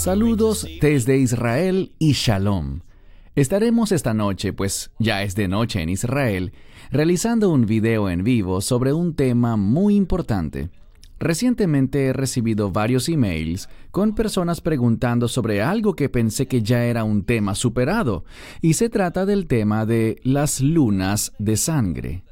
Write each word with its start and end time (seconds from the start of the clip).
Saludos 0.00 0.66
desde 0.80 1.18
Israel 1.18 1.92
y 1.98 2.12
Shalom. 2.12 2.80
Estaremos 3.34 3.92
esta 3.92 4.14
noche, 4.14 4.54
pues 4.54 4.90
ya 4.98 5.22
es 5.22 5.34
de 5.34 5.46
noche 5.46 5.82
en 5.82 5.90
Israel, 5.90 6.54
realizando 6.90 7.50
un 7.50 7.66
video 7.66 8.08
en 8.08 8.24
vivo 8.24 8.62
sobre 8.62 8.94
un 8.94 9.14
tema 9.14 9.58
muy 9.58 9.96
importante. 9.96 10.70
Recientemente 11.18 12.06
he 12.06 12.12
recibido 12.14 12.72
varios 12.72 13.10
emails 13.10 13.68
con 13.90 14.14
personas 14.14 14.62
preguntando 14.62 15.28
sobre 15.28 15.60
algo 15.60 15.94
que 15.94 16.08
pensé 16.08 16.48
que 16.48 16.62
ya 16.62 16.82
era 16.84 17.04
un 17.04 17.24
tema 17.24 17.54
superado, 17.54 18.24
y 18.62 18.72
se 18.72 18.88
trata 18.88 19.26
del 19.26 19.46
tema 19.46 19.84
de 19.84 20.18
las 20.22 20.62
lunas 20.62 21.34
de 21.38 21.58
sangre. 21.58 22.24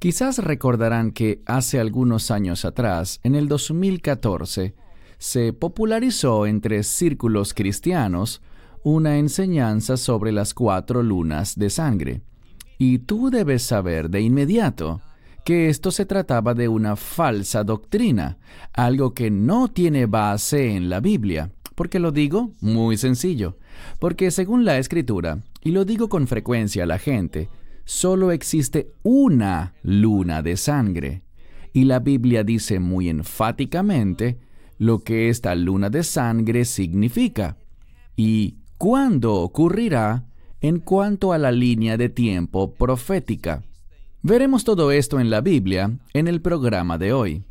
Quizás 0.00 0.38
recordarán 0.38 1.12
que 1.12 1.40
hace 1.46 1.78
algunos 1.78 2.32
años 2.32 2.64
atrás, 2.64 3.20
en 3.22 3.36
el 3.36 3.46
2014, 3.46 4.74
se 5.22 5.52
popularizó 5.52 6.48
entre 6.48 6.82
círculos 6.82 7.54
cristianos 7.54 8.42
una 8.82 9.18
enseñanza 9.18 9.96
sobre 9.96 10.32
las 10.32 10.52
cuatro 10.52 11.00
lunas 11.04 11.56
de 11.56 11.70
sangre. 11.70 12.22
Y 12.76 12.98
tú 12.98 13.30
debes 13.30 13.62
saber 13.62 14.10
de 14.10 14.20
inmediato 14.20 15.00
que 15.44 15.68
esto 15.68 15.92
se 15.92 16.06
trataba 16.06 16.54
de 16.54 16.66
una 16.66 16.96
falsa 16.96 17.62
doctrina, 17.62 18.38
algo 18.72 19.14
que 19.14 19.30
no 19.30 19.68
tiene 19.68 20.06
base 20.06 20.74
en 20.74 20.90
la 20.90 20.98
Biblia. 20.98 21.52
¿Por 21.76 21.88
qué 21.88 22.00
lo 22.00 22.10
digo? 22.10 22.50
Muy 22.60 22.96
sencillo. 22.96 23.58
Porque 24.00 24.32
según 24.32 24.64
la 24.64 24.78
escritura, 24.78 25.38
y 25.62 25.70
lo 25.70 25.84
digo 25.84 26.08
con 26.08 26.26
frecuencia 26.26 26.82
a 26.82 26.86
la 26.86 26.98
gente, 26.98 27.48
solo 27.84 28.32
existe 28.32 28.90
una 29.04 29.74
luna 29.84 30.42
de 30.42 30.56
sangre. 30.56 31.22
Y 31.72 31.84
la 31.84 32.00
Biblia 32.00 32.42
dice 32.42 32.80
muy 32.80 33.08
enfáticamente 33.08 34.40
lo 34.78 35.00
que 35.00 35.28
esta 35.28 35.54
luna 35.54 35.90
de 35.90 36.02
sangre 36.02 36.64
significa 36.64 37.56
y 38.16 38.56
cuándo 38.78 39.34
ocurrirá 39.34 40.24
en 40.60 40.78
cuanto 40.78 41.32
a 41.32 41.38
la 41.38 41.52
línea 41.52 41.96
de 41.96 42.08
tiempo 42.08 42.74
profética. 42.74 43.62
Veremos 44.22 44.64
todo 44.64 44.92
esto 44.92 45.18
en 45.18 45.30
la 45.30 45.40
Biblia 45.40 45.98
en 46.14 46.28
el 46.28 46.40
programa 46.40 46.98
de 46.98 47.12
hoy. 47.12 47.42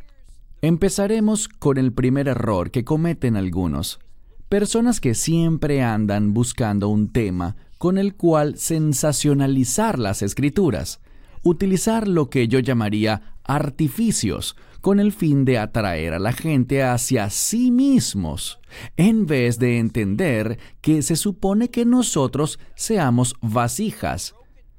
Empezaremos 0.62 1.48
con 1.50 1.78
el 1.78 1.92
primer 1.92 2.28
error 2.28 2.72
que 2.72 2.86
cometen 2.86 3.36
algunos, 3.36 4.00
personas 4.48 5.02
que 5.02 5.16
siempre 5.16 5.82
andan 5.82 6.34
buscando 6.34 6.88
un 6.88 7.12
tema 7.12 7.56
con 7.78 7.98
el 7.98 8.16
cual 8.16 8.58
sensacionalizar 8.58 9.98
las 9.98 10.22
escrituras, 10.22 11.00
utilizar 11.44 12.08
lo 12.08 12.30
que 12.30 12.48
yo 12.48 12.60
llamaría 12.60 13.36
artificios 13.44 14.56
con 14.82 15.00
el 15.00 15.12
fin 15.12 15.46
de 15.46 15.60
atraer 15.60 16.14
a 16.14 16.20
la 16.20 16.34
gente 16.34 16.84
hacia 16.84 17.30
sí 17.30 17.72
mismos, 17.72 18.60
en 18.98 19.28
vez 19.28 19.60
de 19.60 19.78
entender 19.78 20.60
que 20.82 21.02
se 21.04 21.16
supone 21.16 21.70
que 21.70 21.86
nosotros 21.86 22.60
seamos 22.76 23.36
vasijas. 23.42 24.36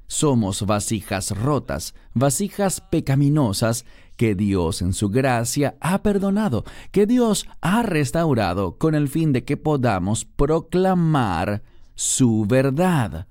Somos 0.07 0.65
vasijas 0.65 1.31
rotas, 1.31 1.95
vasijas 2.13 2.81
pecaminosas 2.81 3.85
que 4.15 4.35
Dios 4.35 4.81
en 4.81 4.93
su 4.93 5.09
gracia 5.09 5.75
ha 5.79 6.03
perdonado, 6.03 6.65
que 6.91 7.07
Dios 7.07 7.47
ha 7.61 7.81
restaurado 7.81 8.77
con 8.77 8.93
el 8.95 9.07
fin 9.07 9.33
de 9.33 9.43
que 9.43 9.57
podamos 9.57 10.25
proclamar 10.25 11.63
su 11.95 12.45
verdad, 12.45 13.27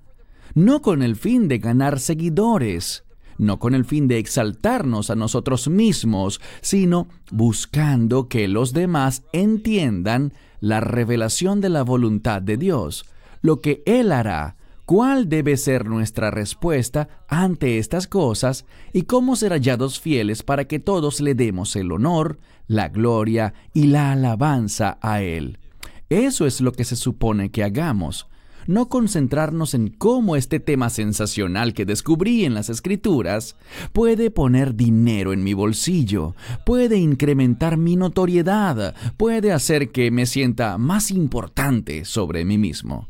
no 0.55 0.81
con 0.81 1.03
el 1.03 1.15
fin 1.15 1.47
de 1.47 1.59
ganar 1.59 1.99
seguidores, 1.99 3.05
no 3.37 3.59
con 3.59 3.75
el 3.75 3.85
fin 3.85 4.07
de 4.07 4.17
exaltarnos 4.17 5.09
a 5.09 5.15
nosotros 5.15 5.67
mismos, 5.67 6.41
sino 6.61 7.07
buscando 7.31 8.27
que 8.27 8.47
los 8.47 8.73
demás 8.73 9.23
entiendan 9.33 10.33
la 10.59 10.79
revelación 10.79 11.61
de 11.61 11.69
la 11.69 11.83
voluntad 11.83 12.41
de 12.41 12.57
Dios, 12.57 13.05
lo 13.41 13.59
que 13.61 13.83
Él 13.85 14.11
hará, 14.11 14.55
cuál 14.85 15.29
debe 15.29 15.57
ser 15.57 15.87
nuestra 15.87 16.31
respuesta 16.31 17.09
ante 17.27 17.77
estas 17.77 18.07
cosas 18.07 18.65
y 18.91 19.03
cómo 19.03 19.35
ser 19.35 19.51
hallados 19.51 19.99
fieles 19.99 20.43
para 20.43 20.65
que 20.65 20.79
todos 20.79 21.21
le 21.21 21.35
demos 21.35 21.75
el 21.75 21.91
honor, 21.91 22.39
la 22.67 22.89
gloria 22.89 23.53
y 23.73 23.87
la 23.87 24.11
alabanza 24.11 24.97
a 25.01 25.21
Él. 25.21 25.59
Eso 26.09 26.45
es 26.45 26.61
lo 26.61 26.71
que 26.71 26.83
se 26.83 26.95
supone 26.95 27.49
que 27.49 27.63
hagamos 27.63 28.27
no 28.67 28.89
concentrarnos 28.89 29.73
en 29.73 29.89
cómo 29.89 30.35
este 30.35 30.59
tema 30.59 30.89
sensacional 30.89 31.73
que 31.73 31.85
descubrí 31.85 32.45
en 32.45 32.53
las 32.53 32.69
escrituras 32.69 33.55
puede 33.91 34.31
poner 34.31 34.75
dinero 34.75 35.33
en 35.33 35.43
mi 35.43 35.53
bolsillo, 35.53 36.35
puede 36.65 36.97
incrementar 36.97 37.77
mi 37.77 37.95
notoriedad, 37.95 38.95
puede 39.17 39.51
hacer 39.51 39.91
que 39.91 40.11
me 40.11 40.25
sienta 40.25 40.77
más 40.77 41.11
importante 41.11 42.05
sobre 42.05 42.45
mí 42.45 42.57
mismo. 42.57 43.09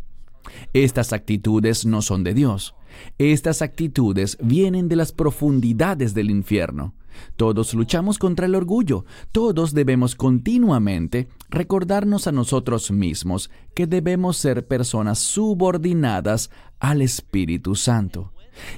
Estas 0.74 1.14
actitudes 1.14 1.86
no 1.86 2.02
son 2.02 2.24
de 2.24 2.34
Dios. 2.34 2.76
Estas 3.18 3.62
actitudes 3.62 4.38
vienen 4.42 4.88
de 4.88 4.96
las 4.96 5.12
profundidades 5.12 6.14
del 6.14 6.30
infierno. 6.30 6.94
Todos 7.36 7.74
luchamos 7.74 8.18
contra 8.18 8.46
el 8.46 8.56
orgullo. 8.56 9.06
Todos 9.32 9.74
debemos 9.74 10.16
continuamente 10.16 11.28
recordarnos 11.50 12.28
a 12.28 12.32
nosotros 12.32 12.92
mismos 12.92 13.50
que 13.76 13.88
debemos 13.88 14.38
ser 14.38 14.68
personas 14.68 15.20
subordinadas 15.20 16.50
al 16.80 17.02
Espíritu 17.02 17.76
Santo. 17.76 18.34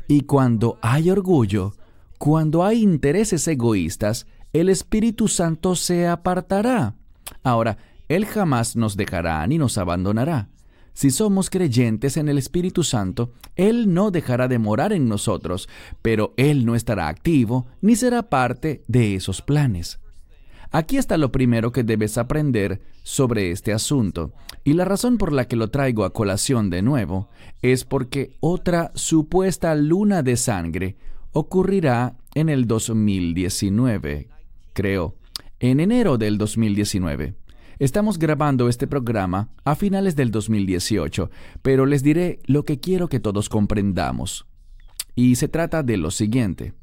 Y 0.07 0.22
cuando 0.22 0.78
hay 0.81 1.09
orgullo, 1.09 1.74
cuando 2.18 2.63
hay 2.63 2.81
intereses 2.81 3.47
egoístas, 3.47 4.28
el 4.53 4.69
Espíritu 4.69 5.28
Santo 5.28 5.75
se 5.75 6.07
apartará. 6.07 6.95
Ahora, 7.44 7.78
Él 8.07 8.25
jamás 8.25 8.75
nos 8.75 8.95
dejará 8.95 9.45
ni 9.47 9.57
nos 9.57 9.78
abandonará. 9.78 10.50
Si 10.95 11.11
somos 11.11 11.50
creyentes 11.50 12.16
en 12.16 12.29
el 12.29 12.38
Espíritu 12.38 12.85
Santo, 12.85 13.33
Él 13.57 13.94
no 13.94 14.11
dejará 14.11 14.47
de 14.47 14.59
morar 14.59 14.94
en 14.94 15.09
nosotros, 15.09 15.67
pero 16.01 16.33
Él 16.38 16.66
no 16.66 16.73
estará 16.73 17.09
activo 17.09 17.67
ni 17.81 17.97
será 17.97 18.29
parte 18.29 18.81
de 18.88 19.13
esos 19.16 19.41
planes. 19.41 20.00
Aquí 20.72 20.95
está 20.95 21.17
lo 21.17 21.33
primero 21.33 21.73
que 21.73 21.83
debes 21.83 22.17
aprender 22.17 22.81
sobre 23.03 23.51
este 23.51 23.73
asunto, 23.73 24.31
y 24.63 24.72
la 24.72 24.85
razón 24.85 25.17
por 25.17 25.33
la 25.33 25.50
que 25.50 25.57
lo 25.57 25.69
traigo 25.69 26.06
a 26.06 26.13
colación 26.13 26.69
de 26.69 26.81
nuevo 26.81 27.29
es 27.62 27.83
porque 27.83 28.38
otra 28.39 28.91
supuesta 28.95 29.75
luna 29.75 30.23
de 30.23 30.38
sangre 30.38 30.95
ocurrirá 31.33 32.16
en 32.35 32.47
el 32.47 32.67
2019, 32.67 34.29
creo, 34.72 35.16
en 35.59 35.81
enero 35.81 36.17
del 36.17 36.38
2019. 36.38 37.35
Estamos 37.78 38.18
grabando 38.19 38.69
este 38.69 38.88
programa 38.88 39.50
a 39.66 39.75
finales 39.75 40.16
del 40.16 40.31
2018, 40.31 41.30
pero 41.62 41.86
les 41.86 42.03
diré 42.03 42.40
lo 42.46 42.63
que 42.63 42.80
quiero 42.80 43.09
que 43.09 43.19
todos 43.19 43.50
comprendamos. 43.50 44.46
Y 45.13 45.36
se 45.36 45.50
trata 45.50 45.84
de 45.84 45.97
lo 45.97 46.09
siguiente. 46.09 46.74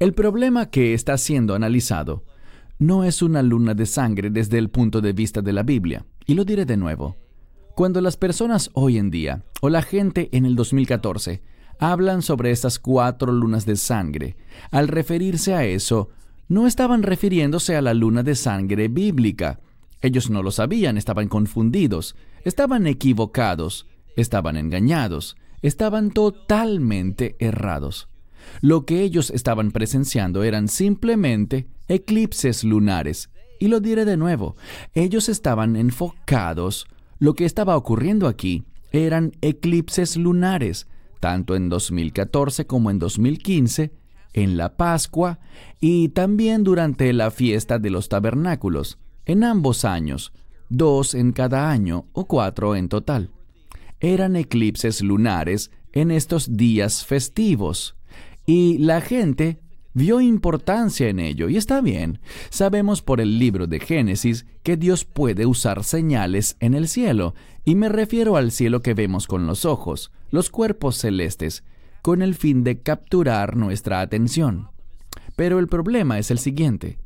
El 0.00 0.14
problema 0.14 0.70
que 0.70 0.94
está 0.94 1.16
siendo 1.16 1.54
analizado 1.54 2.24
no 2.78 3.04
es 3.04 3.22
una 3.22 3.42
luna 3.42 3.74
de 3.74 3.86
sangre 3.86 4.30
desde 4.30 4.58
el 4.58 4.68
punto 4.68 5.00
de 5.00 5.12
vista 5.12 5.42
de 5.42 5.52
la 5.52 5.62
Biblia. 5.62 6.04
Y 6.26 6.34
lo 6.34 6.44
diré 6.44 6.64
de 6.64 6.76
nuevo. 6.76 7.16
Cuando 7.76 8.00
las 8.00 8.16
personas 8.16 8.70
hoy 8.74 8.98
en 8.98 9.10
día, 9.10 9.44
o 9.60 9.68
la 9.68 9.82
gente 9.82 10.28
en 10.32 10.44
el 10.44 10.56
2014, 10.56 11.42
hablan 11.78 12.22
sobre 12.22 12.50
estas 12.50 12.80
cuatro 12.80 13.32
lunas 13.32 13.64
de 13.64 13.76
sangre, 13.76 14.36
al 14.72 14.88
referirse 14.88 15.54
a 15.54 15.64
eso, 15.64 16.10
no 16.48 16.66
estaban 16.66 17.02
refiriéndose 17.02 17.76
a 17.76 17.82
la 17.82 17.94
luna 17.94 18.22
de 18.22 18.34
sangre 18.34 18.88
bíblica. 18.88 19.60
Ellos 20.00 20.30
no 20.30 20.42
lo 20.42 20.50
sabían, 20.50 20.96
estaban 20.96 21.28
confundidos, 21.28 22.16
estaban 22.44 22.86
equivocados, 22.86 23.86
estaban 24.16 24.56
engañados, 24.56 25.36
estaban 25.62 26.10
totalmente 26.10 27.36
errados. 27.38 28.08
Lo 28.60 28.86
que 28.86 29.02
ellos 29.02 29.30
estaban 29.30 29.70
presenciando 29.72 30.42
eran 30.42 30.68
simplemente 30.68 31.68
eclipses 31.88 32.64
lunares. 32.64 33.30
Y 33.60 33.68
lo 33.68 33.80
diré 33.80 34.04
de 34.04 34.16
nuevo, 34.16 34.56
ellos 34.94 35.28
estaban 35.28 35.76
enfocados. 35.76 36.86
Lo 37.18 37.34
que 37.34 37.44
estaba 37.44 37.76
ocurriendo 37.76 38.26
aquí 38.28 38.64
eran 38.92 39.32
eclipses 39.42 40.16
lunares, 40.16 40.86
tanto 41.20 41.56
en 41.56 41.68
2014 41.68 42.66
como 42.66 42.90
en 42.90 42.98
2015, 42.98 43.92
en 44.32 44.56
la 44.56 44.76
Pascua 44.76 45.38
y 45.80 46.10
también 46.10 46.64
durante 46.64 47.12
la 47.12 47.30
fiesta 47.30 47.78
de 47.78 47.90
los 47.90 48.08
tabernáculos, 48.08 48.98
en 49.26 49.44
ambos 49.44 49.84
años, 49.84 50.32
dos 50.68 51.14
en 51.14 51.32
cada 51.32 51.70
año 51.70 52.06
o 52.12 52.26
cuatro 52.26 52.76
en 52.76 52.88
total. 52.88 53.30
Eran 54.00 54.36
eclipses 54.36 55.02
lunares 55.02 55.70
en 55.92 56.10
estos 56.10 56.56
días 56.56 57.04
festivos 57.04 57.96
y 58.46 58.78
la 58.78 59.00
gente 59.00 59.60
vio 59.94 60.20
importancia 60.20 61.08
en 61.08 61.18
ello 61.18 61.48
y 61.48 61.56
está 61.56 61.80
bien. 61.80 62.20
Sabemos 62.50 63.02
por 63.02 63.20
el 63.20 63.38
libro 63.38 63.66
de 63.66 63.80
Génesis 63.80 64.46
que 64.62 64.76
Dios 64.76 65.04
puede 65.04 65.44
usar 65.44 65.82
señales 65.84 66.56
en 66.60 66.74
el 66.74 66.88
cielo 66.88 67.34
y 67.64 67.74
me 67.74 67.88
refiero 67.88 68.36
al 68.36 68.52
cielo 68.52 68.80
que 68.80 68.94
vemos 68.94 69.26
con 69.26 69.46
los 69.46 69.64
ojos, 69.64 70.12
los 70.30 70.50
cuerpos 70.50 70.96
celestes, 70.96 71.64
con 72.08 72.22
el 72.22 72.36
fin 72.36 72.64
de 72.64 72.80
capturar 72.80 73.54
nuestra 73.54 74.00
atención. 74.00 74.68
Pero 75.36 75.58
el 75.58 75.68
problema 75.68 76.18
es 76.18 76.30
el 76.30 76.38
siguiente. 76.38 76.96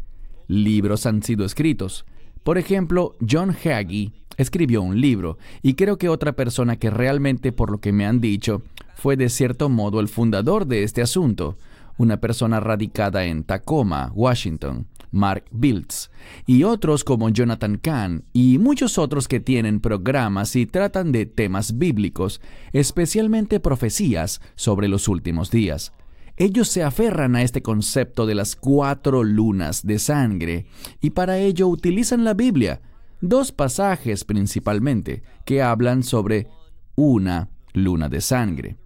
Libros 0.46 1.06
han 1.06 1.25
sido 1.25 1.44
escritos, 1.44 2.04
Por 2.44 2.56
ejemplo, 2.56 3.16
John 3.28 3.50
Hagee 3.50 4.12
escribió 4.37 4.81
un 4.81 5.00
libro 5.00 5.38
y 5.60 5.75
creo 5.75 5.99
que 5.99 6.08
otra 6.08 6.34
persona 6.34 6.76
que 6.76 6.88
realmente, 6.88 7.50
por 7.50 7.72
lo 7.72 7.81
que 7.81 7.90
me 7.90 8.06
han 8.06 8.20
dicho, 8.20 8.62
fue 8.94 9.16
de 9.16 9.28
cierto 9.28 9.69
modo 9.69 9.99
el 9.99 10.06
fundador 10.06 10.66
de 10.69 10.84
este 10.84 11.02
asunto, 11.02 11.56
una 11.97 12.21
persona 12.21 12.61
radicada 12.61 13.25
en 13.25 13.44
Tacoma, 13.44 14.11
Washington, 14.15 14.87
Mark 15.11 15.44
Biltz, 15.50 16.11
y 16.47 16.65
otros 16.65 17.05
como 17.05 17.29
Jonathan 17.29 17.77
Kahn 17.77 18.25
y 18.33 18.59
muchos 18.59 18.99
otros 18.99 19.29
que 19.29 19.41
tienen 19.41 19.81
programas 19.81 20.56
y 20.56 20.67
tratan 20.67 21.12
de 21.12 21.27
temas 21.27 21.79
bíblicos, 21.79 22.41
especialmente 22.73 23.61
profecías 23.61 24.41
sobre 24.56 24.89
los 24.89 25.09
últimos 25.09 25.50
días. 25.50 25.93
Ellos 26.37 26.69
se 26.69 26.83
aferran 26.83 27.37
a 27.37 27.43
este 27.43 27.62
concepto 27.62 28.27
de 28.27 28.35
las 28.35 28.56
cuatro 28.56 29.23
lunas 29.23 29.87
de 29.87 29.99
sangre 29.99 30.67
y 31.00 31.11
para 31.11 31.38
ello 31.38 31.69
utilizan 31.69 32.25
la 32.25 32.33
Biblia, 32.33 32.81
dos 33.21 33.53
pasajes 33.53 34.25
principalmente, 34.25 35.23
que 35.45 35.62
hablan 35.62 36.03
sobre 36.03 36.49
una 36.97 37.50
luna 37.75 38.09
de 38.09 38.21
sangre. 38.23 38.81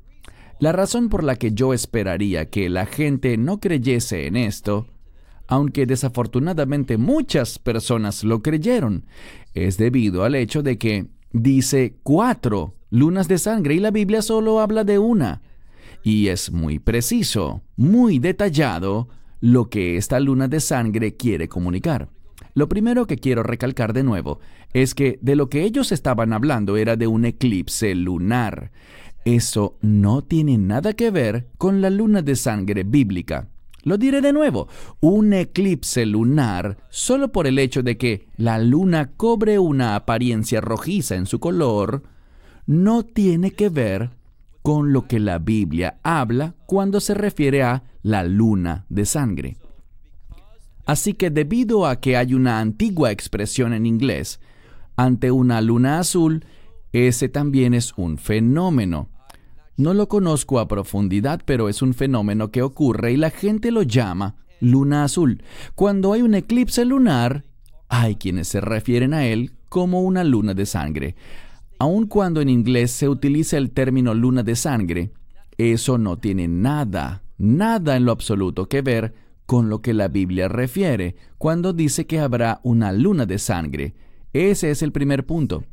La 0.59 0.73
razón 0.73 1.11
por 1.11 1.23
la 1.23 1.37
que 1.37 1.53
yo 1.53 1.75
esperaría 1.75 2.49
que 2.49 2.71
la 2.71 2.87
gente 2.87 3.37
no 3.37 3.61
creyese 3.61 4.27
en 4.27 4.37
esto, 4.37 4.87
aunque 5.49 5.85
desafortunadamente 5.85 6.97
muchas 6.97 7.59
personas 7.59 8.25
lo 8.25 8.41
creyeron, 8.43 9.05
es 9.53 9.77
debido 9.77 10.25
al 10.25 10.35
hecho 10.35 10.63
de 10.63 10.79
que 10.79 11.09
dice 11.33 11.97
cuatro 12.03 12.75
lunas 12.89 13.29
de 13.29 13.37
sangre 13.37 13.75
y 13.75 13.81
la 13.81 13.91
Biblia 13.91 14.23
solo 14.23 14.61
habla 14.61 14.85
de 14.85 14.99
una. 14.99 15.43
Y 16.03 16.29
es 16.29 16.51
muy 16.51 16.79
preciso, 16.79 17.63
muy 17.77 18.19
detallado 18.19 19.09
lo 19.41 19.69
que 19.69 19.99
esta 19.99 20.21
luna 20.21 20.49
de 20.49 20.61
sangre 20.61 21.17
quiere 21.17 21.49
comunicar. 21.49 22.09
Lo 22.55 22.71
primero 22.71 23.07
que 23.07 23.19
quiero 23.19 23.43
recalcar 23.43 23.93
de 23.93 24.03
nuevo 24.03 24.41
es 24.73 24.95
que 24.95 25.19
de 25.21 25.37
lo 25.37 25.51
que 25.51 25.65
ellos 25.65 25.93
estaban 25.93 26.33
hablando 26.33 26.79
era 26.79 26.97
de 26.97 27.07
un 27.07 27.27
eclipse 27.27 27.95
lunar. 27.95 28.73
Eso 29.27 29.77
no 29.83 30.23
tiene 30.23 30.57
nada 30.57 30.93
que 30.93 31.11
ver 31.11 31.49
con 31.59 31.81
la 31.81 31.91
luna 31.91 32.23
de 32.23 32.37
sangre 32.37 32.85
bíblica. 32.85 33.49
Lo 33.83 33.99
diré 33.99 34.21
de 34.21 34.33
nuevo, 34.33 34.69
un 35.01 35.33
eclipse 35.33 36.07
lunar, 36.07 36.77
solo 36.91 37.33
por 37.33 37.49
el 37.49 37.59
hecho 37.59 37.83
de 37.83 37.99
que 37.99 38.29
la 38.37 38.61
luna 38.61 39.11
cobre 39.17 39.59
una 39.59 39.97
apariencia 39.97 40.61
rojiza 40.61 41.17
en 41.17 41.27
su 41.27 41.41
color, 41.41 42.05
no 42.67 43.03
tiene 43.03 43.51
que 43.51 43.69
ver 43.69 44.11
con 44.63 44.93
lo 44.93 45.09
que 45.09 45.19
la 45.19 45.41
Biblia 45.41 45.99
habla 46.05 46.55
cuando 46.65 47.01
se 47.01 47.15
refiere 47.15 47.65
a 47.65 47.83
la 48.03 48.23
luna 48.23 48.87
de 48.89 49.07
sangre. 49.07 49.57
Así 50.85 51.15
que 51.15 51.31
debido 51.31 51.85
a 51.87 51.99
que 51.99 52.17
hay 52.17 52.33
una 52.33 52.61
antigua 52.61 53.11
expresión 53.11 53.73
en 53.73 53.87
inglés, 53.87 54.39
ante 54.95 55.33
una 55.33 55.61
luna 55.63 55.99
azul, 55.99 56.45
ese 56.93 57.29
también 57.29 57.75
es 57.75 57.93
un 57.97 58.19
fenómeno. 58.19 59.09
No 59.77 59.93
lo 59.93 60.09
conozco 60.09 60.59
a 60.59 60.69
profundidad, 60.69 61.43
pero 61.45 61.69
es 61.69 61.83
un 61.83 61.93
fenómeno 61.93 62.51
que 62.51 62.63
ocurre 62.63 63.13
y 63.13 63.17
la 63.17 63.31
gente 63.31 63.71
lo 63.71 63.83
llama 63.83 64.37
luna 64.61 65.05
azul. 65.05 65.43
Cuando 65.75 66.13
hay 66.13 66.23
un 66.23 66.35
eclipse 66.35 66.85
lunar, 66.85 67.45
hay 67.89 68.17
quienes 68.17 68.49
se 68.49 68.61
refieren 68.61 69.13
a 69.13 69.27
él 69.27 69.53
como 69.69 70.03
una 70.03 70.25
luna 70.25 70.55
de 70.55 70.67
sangre. 70.67 71.15
Aun 71.79 72.07
cuando 72.07 72.41
en 72.41 72.49
inglés 72.49 72.91
se 72.91 73.09
utiliza 73.09 73.59
el 73.59 73.71
término 73.71 74.15
luna 74.15 74.43
de 74.43 74.57
sangre, 74.57 75.13
eso 75.59 75.99
no 75.99 76.17
tiene 76.19 76.49
nada, 76.49 77.23
nada 77.37 77.97
en 77.97 78.07
lo 78.07 78.13
absoluto 78.13 78.69
que 78.69 78.81
ver 78.81 79.15
con 79.45 79.69
lo 79.69 79.83
que 79.83 79.95
la 79.95 80.09
Biblia 80.09 80.49
refiere 80.49 81.17
cuando 81.39 81.73
dice 81.73 82.07
que 82.07 82.19
habrá 82.19 82.61
una 82.63 82.93
luna 82.93 83.27
de 83.27 83.39
sangre. 83.39 83.95
Ese 84.33 84.71
es 84.71 84.83
el 84.83 84.93
primer 84.93 85.27
punto. 85.27 85.65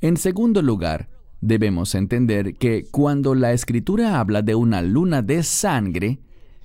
En 0.00 0.16
segundo 0.16 0.62
lugar, 0.62 1.08
Debemos 1.40 1.94
entender 1.94 2.54
que 2.54 2.84
cuando 2.90 3.34
la 3.34 3.52
escritura 3.52 4.20
habla 4.20 4.42
de 4.42 4.54
una 4.54 4.82
luna 4.82 5.22
de 5.22 5.42
sangre, 5.42 6.18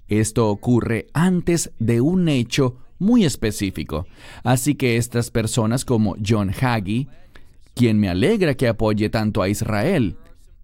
esto 0.08 0.50
ocurre 0.50 1.08
antes 1.14 1.72
de 1.80 2.02
un 2.02 2.28
hecho 2.28 2.78
muy 3.00 3.26
específico. 3.26 4.06
Así 4.44 4.76
que 4.76 4.98
estas 4.98 5.32
personas 5.32 5.86
como 5.86 6.16
John 6.26 6.50
Hagee, 6.50 7.08
quien 7.74 8.00
me 8.00 8.10
alegra 8.10 8.56
que 8.56 8.68
apoye 8.68 9.10
tanto 9.10 9.42
a 9.42 9.50
Israel, 9.50 10.18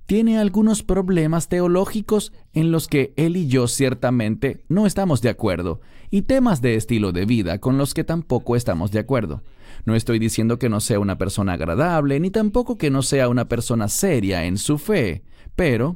tiene 0.06 0.40
algunos 0.40 0.84
problemas 0.84 1.48
teológicos 1.48 2.34
en 2.54 2.72
los 2.72 2.88
que 2.88 3.14
él 3.16 3.38
y 3.38 3.48
yo 3.48 3.68
ciertamente 3.68 4.66
no 4.68 4.86
estamos 4.86 5.22
de 5.22 5.30
acuerdo, 5.30 5.80
y 6.12 6.24
temas 6.24 6.62
de 6.62 6.76
estilo 6.76 7.14
de 7.14 7.26
vida 7.26 7.60
con 7.60 7.78
los 7.78 7.94
que 7.94 8.04
tampoco 8.04 8.56
estamos 8.56 8.92
de 8.92 9.00
acuerdo. 9.00 9.42
No 9.86 9.96
estoy 9.96 10.20
diciendo 10.20 10.60
que 10.60 10.70
no 10.70 10.82
sea 10.82 11.00
una 11.00 11.18
persona 11.18 11.54
agradable, 11.54 12.20
ni 12.20 12.30
tampoco 12.30 12.78
que 12.78 12.92
no 12.92 13.02
sea 13.02 13.30
una 13.30 13.48
persona 13.48 13.88
seria 13.88 14.46
en 14.46 14.58
su 14.58 14.78
fe, 14.78 15.24
pero 15.56 15.96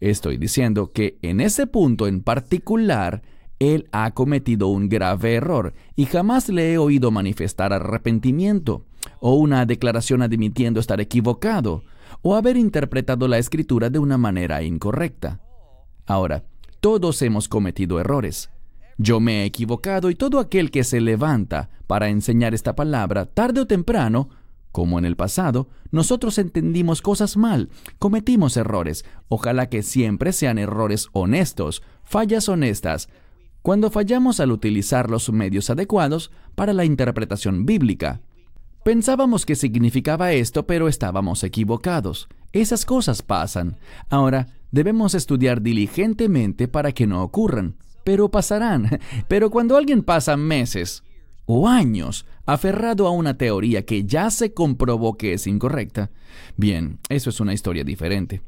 estoy 0.00 0.38
diciendo 0.38 0.90
que 0.92 1.18
en 1.22 1.40
ese 1.40 1.66
punto 1.66 2.06
en 2.06 2.22
particular, 2.22 3.22
él 3.60 3.88
ha 3.92 4.10
cometido 4.12 4.68
un 4.68 4.88
grave 4.88 5.34
error 5.34 5.74
y 5.94 6.06
jamás 6.06 6.48
le 6.48 6.72
he 6.72 6.78
oído 6.78 7.10
manifestar 7.10 7.72
arrepentimiento 7.72 8.84
o 9.20 9.34
una 9.34 9.64
declaración 9.66 10.22
admitiendo 10.22 10.80
estar 10.80 11.00
equivocado 11.00 11.84
o 12.22 12.34
haber 12.34 12.56
interpretado 12.56 13.28
la 13.28 13.38
escritura 13.38 13.90
de 13.90 13.98
una 13.98 14.18
manera 14.18 14.62
incorrecta. 14.62 15.40
Ahora, 16.06 16.44
todos 16.80 17.20
hemos 17.22 17.48
cometido 17.48 18.00
errores. 18.00 18.50
Yo 18.96 19.20
me 19.20 19.42
he 19.42 19.44
equivocado 19.44 20.10
y 20.10 20.14
todo 20.14 20.38
aquel 20.38 20.70
que 20.70 20.84
se 20.84 21.00
levanta 21.00 21.70
para 21.86 22.08
enseñar 22.08 22.54
esta 22.54 22.76
palabra, 22.76 23.26
tarde 23.26 23.60
o 23.60 23.66
temprano, 23.66 24.28
como 24.72 24.98
en 24.98 25.04
el 25.04 25.16
pasado, 25.16 25.68
nosotros 25.90 26.38
entendimos 26.38 27.00
cosas 27.00 27.36
mal, 27.36 27.70
cometimos 27.98 28.56
errores. 28.56 29.04
Ojalá 29.28 29.68
que 29.68 29.82
siempre 29.82 30.32
sean 30.32 30.58
errores 30.58 31.08
honestos, 31.12 31.82
fallas 32.02 32.48
honestas, 32.48 33.08
cuando 33.62 33.90
fallamos 33.90 34.40
al 34.40 34.52
utilizar 34.52 35.10
los 35.10 35.32
medios 35.32 35.70
adecuados 35.70 36.30
para 36.54 36.72
la 36.72 36.84
interpretación 36.84 37.66
bíblica. 37.66 38.20
Pensábamos 38.84 39.46
que 39.46 39.54
significaba 39.54 40.32
esto, 40.32 40.66
pero 40.66 40.88
estábamos 40.88 41.42
equivocados. 41.44 42.28
Esas 42.52 42.84
cosas 42.84 43.22
pasan. 43.22 43.76
Ahora, 44.10 44.48
debemos 44.70 45.14
estudiar 45.14 45.62
diligentemente 45.62 46.68
para 46.68 46.92
que 46.92 47.06
no 47.06 47.22
ocurran 47.22 47.76
pero 48.04 48.30
pasarán. 48.30 49.00
Pero 49.28 49.50
cuando 49.50 49.76
alguien 49.76 50.02
pasa 50.02 50.36
meses 50.36 51.02
o 51.46 51.68
años 51.68 52.26
aferrado 52.46 53.06
a 53.06 53.10
una 53.10 53.36
teoría 53.36 53.84
que 53.84 54.04
ya 54.04 54.30
se 54.30 54.52
comprobó 54.52 55.16
que 55.16 55.32
es 55.32 55.46
incorrecta, 55.46 56.10
bien, 56.56 56.98
eso 57.08 57.30
es 57.30 57.40
una 57.40 57.54
historia 57.54 57.84
diferente. 57.84 58.42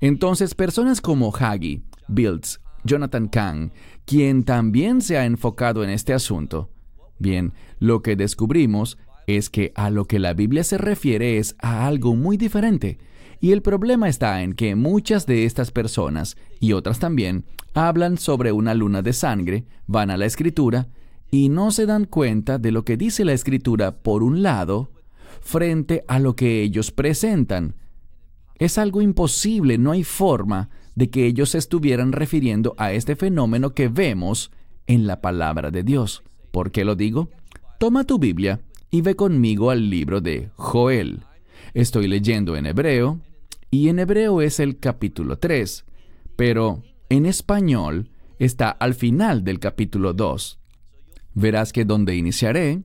Entonces, 0.00 0.54
personas 0.54 1.00
como 1.00 1.34
Hagee, 1.34 1.82
Biltz, 2.08 2.60
Jonathan 2.84 3.28
Kahn, 3.28 3.72
quien 4.04 4.44
también 4.44 5.00
se 5.00 5.16
ha 5.16 5.24
enfocado 5.24 5.82
en 5.82 5.90
este 5.90 6.12
asunto, 6.12 6.70
bien, 7.18 7.52
lo 7.78 8.02
que 8.02 8.16
descubrimos 8.16 8.98
es 9.26 9.50
que 9.50 9.72
a 9.74 9.90
lo 9.90 10.04
que 10.04 10.18
la 10.18 10.34
Biblia 10.34 10.64
se 10.64 10.78
refiere 10.78 11.38
es 11.38 11.56
a 11.58 11.86
algo 11.86 12.14
muy 12.14 12.36
diferente. 12.36 12.98
Y 13.40 13.52
el 13.52 13.62
problema 13.62 14.08
está 14.08 14.42
en 14.42 14.54
que 14.54 14.74
muchas 14.74 15.26
de 15.26 15.44
estas 15.44 15.70
personas, 15.70 16.36
y 16.60 16.72
otras 16.72 16.98
también, 16.98 17.44
hablan 17.74 18.16
sobre 18.18 18.52
una 18.52 18.74
luna 18.74 19.02
de 19.02 19.12
sangre, 19.12 19.64
van 19.86 20.10
a 20.10 20.16
la 20.16 20.26
escritura, 20.26 20.88
y 21.30 21.48
no 21.48 21.70
se 21.70 21.86
dan 21.86 22.04
cuenta 22.04 22.58
de 22.58 22.72
lo 22.72 22.84
que 22.84 22.96
dice 22.96 23.24
la 23.24 23.32
escritura 23.32 23.96
por 23.98 24.22
un 24.22 24.42
lado, 24.42 24.90
frente 25.40 26.04
a 26.08 26.18
lo 26.18 26.34
que 26.34 26.62
ellos 26.62 26.90
presentan. 26.90 27.74
Es 28.58 28.78
algo 28.78 29.02
imposible, 29.02 29.76
no 29.76 29.92
hay 29.92 30.02
forma 30.02 30.70
de 30.94 31.10
que 31.10 31.26
ellos 31.26 31.50
se 31.50 31.58
estuvieran 31.58 32.12
refiriendo 32.12 32.74
a 32.78 32.92
este 32.92 33.16
fenómeno 33.16 33.74
que 33.74 33.88
vemos 33.88 34.50
en 34.86 35.06
la 35.06 35.20
palabra 35.20 35.70
de 35.70 35.82
Dios. 35.82 36.22
¿Por 36.50 36.70
qué 36.70 36.84
lo 36.84 36.96
digo? 36.96 37.28
Toma 37.78 38.04
tu 38.04 38.18
Biblia 38.18 38.60
y 38.90 39.02
ve 39.02 39.14
conmigo 39.14 39.70
al 39.70 39.90
libro 39.90 40.22
de 40.22 40.48
Joel. 40.56 41.20
Estoy 41.74 42.08
leyendo 42.08 42.56
en 42.56 42.64
hebreo 42.64 43.20
y 43.76 43.90
en 43.90 43.98
hebreo 43.98 44.40
es 44.40 44.58
el 44.58 44.78
capítulo 44.78 45.38
3, 45.38 45.84
pero 46.34 46.82
en 47.10 47.26
español 47.26 48.08
está 48.38 48.70
al 48.70 48.94
final 48.94 49.44
del 49.44 49.58
capítulo 49.58 50.14
2. 50.14 50.58
Verás 51.34 51.74
que 51.74 51.84
donde 51.84 52.16
iniciaré, 52.16 52.84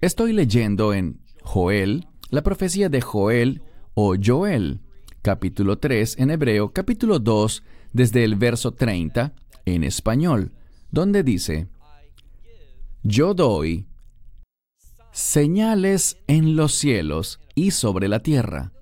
estoy 0.00 0.32
leyendo 0.32 0.94
en 0.94 1.20
Joel, 1.42 2.06
la 2.30 2.42
profecía 2.42 2.88
de 2.88 3.02
Joel 3.02 3.60
o 3.92 4.14
Joel, 4.16 4.80
capítulo 5.20 5.78
3 5.78 6.16
en 6.18 6.30
hebreo, 6.30 6.72
capítulo 6.72 7.18
2 7.18 7.62
desde 7.92 8.24
el 8.24 8.36
verso 8.36 8.72
30 8.72 9.34
en 9.66 9.84
español, 9.84 10.52
donde 10.90 11.22
dice, 11.22 11.68
Yo 13.02 13.34
doy 13.34 13.88
señales 15.12 16.16
en 16.28 16.56
los 16.56 16.72
cielos 16.72 17.40
y 17.54 17.72
sobre 17.72 18.08
la 18.08 18.20
tierra. 18.20 18.72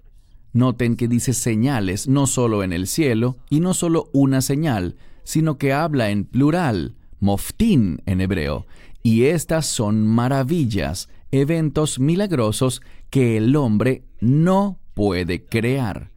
Noten 0.58 0.96
que 0.96 1.06
dice 1.06 1.34
señales 1.34 2.08
no 2.08 2.26
solo 2.26 2.64
en 2.64 2.72
el 2.72 2.88
cielo 2.88 3.36
y 3.48 3.60
no 3.60 3.74
solo 3.74 4.10
una 4.12 4.42
señal, 4.42 4.96
sino 5.22 5.56
que 5.56 5.72
habla 5.72 6.10
en 6.10 6.24
plural, 6.24 6.96
moftín 7.20 8.02
en 8.06 8.20
hebreo, 8.20 8.66
y 9.04 9.26
estas 9.26 9.66
son 9.66 10.04
maravillas 10.04 11.08
eventos 11.30 12.00
milagrosos 12.00 12.82
que 13.08 13.36
el 13.36 13.54
hombre 13.54 14.02
no 14.20 14.80
puede 14.94 15.44
crear. 15.44 16.10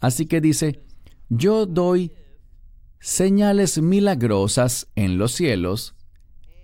Así 0.00 0.24
que 0.24 0.40
dice, 0.40 0.80
yo 1.28 1.66
doy 1.66 2.12
señales 2.98 3.82
milagrosas 3.82 4.88
en 4.96 5.18
los 5.18 5.32
cielos 5.32 5.94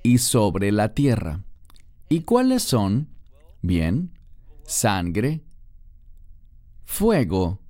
y 0.02 0.16
sobre 0.16 0.72
la 0.72 0.94
tierra. 0.94 1.44
¿Y 2.08 2.20
cuáles 2.20 2.62
son? 2.62 3.08
Bien, 3.60 4.12
sangre, 4.64 5.42
fuego 6.88 7.60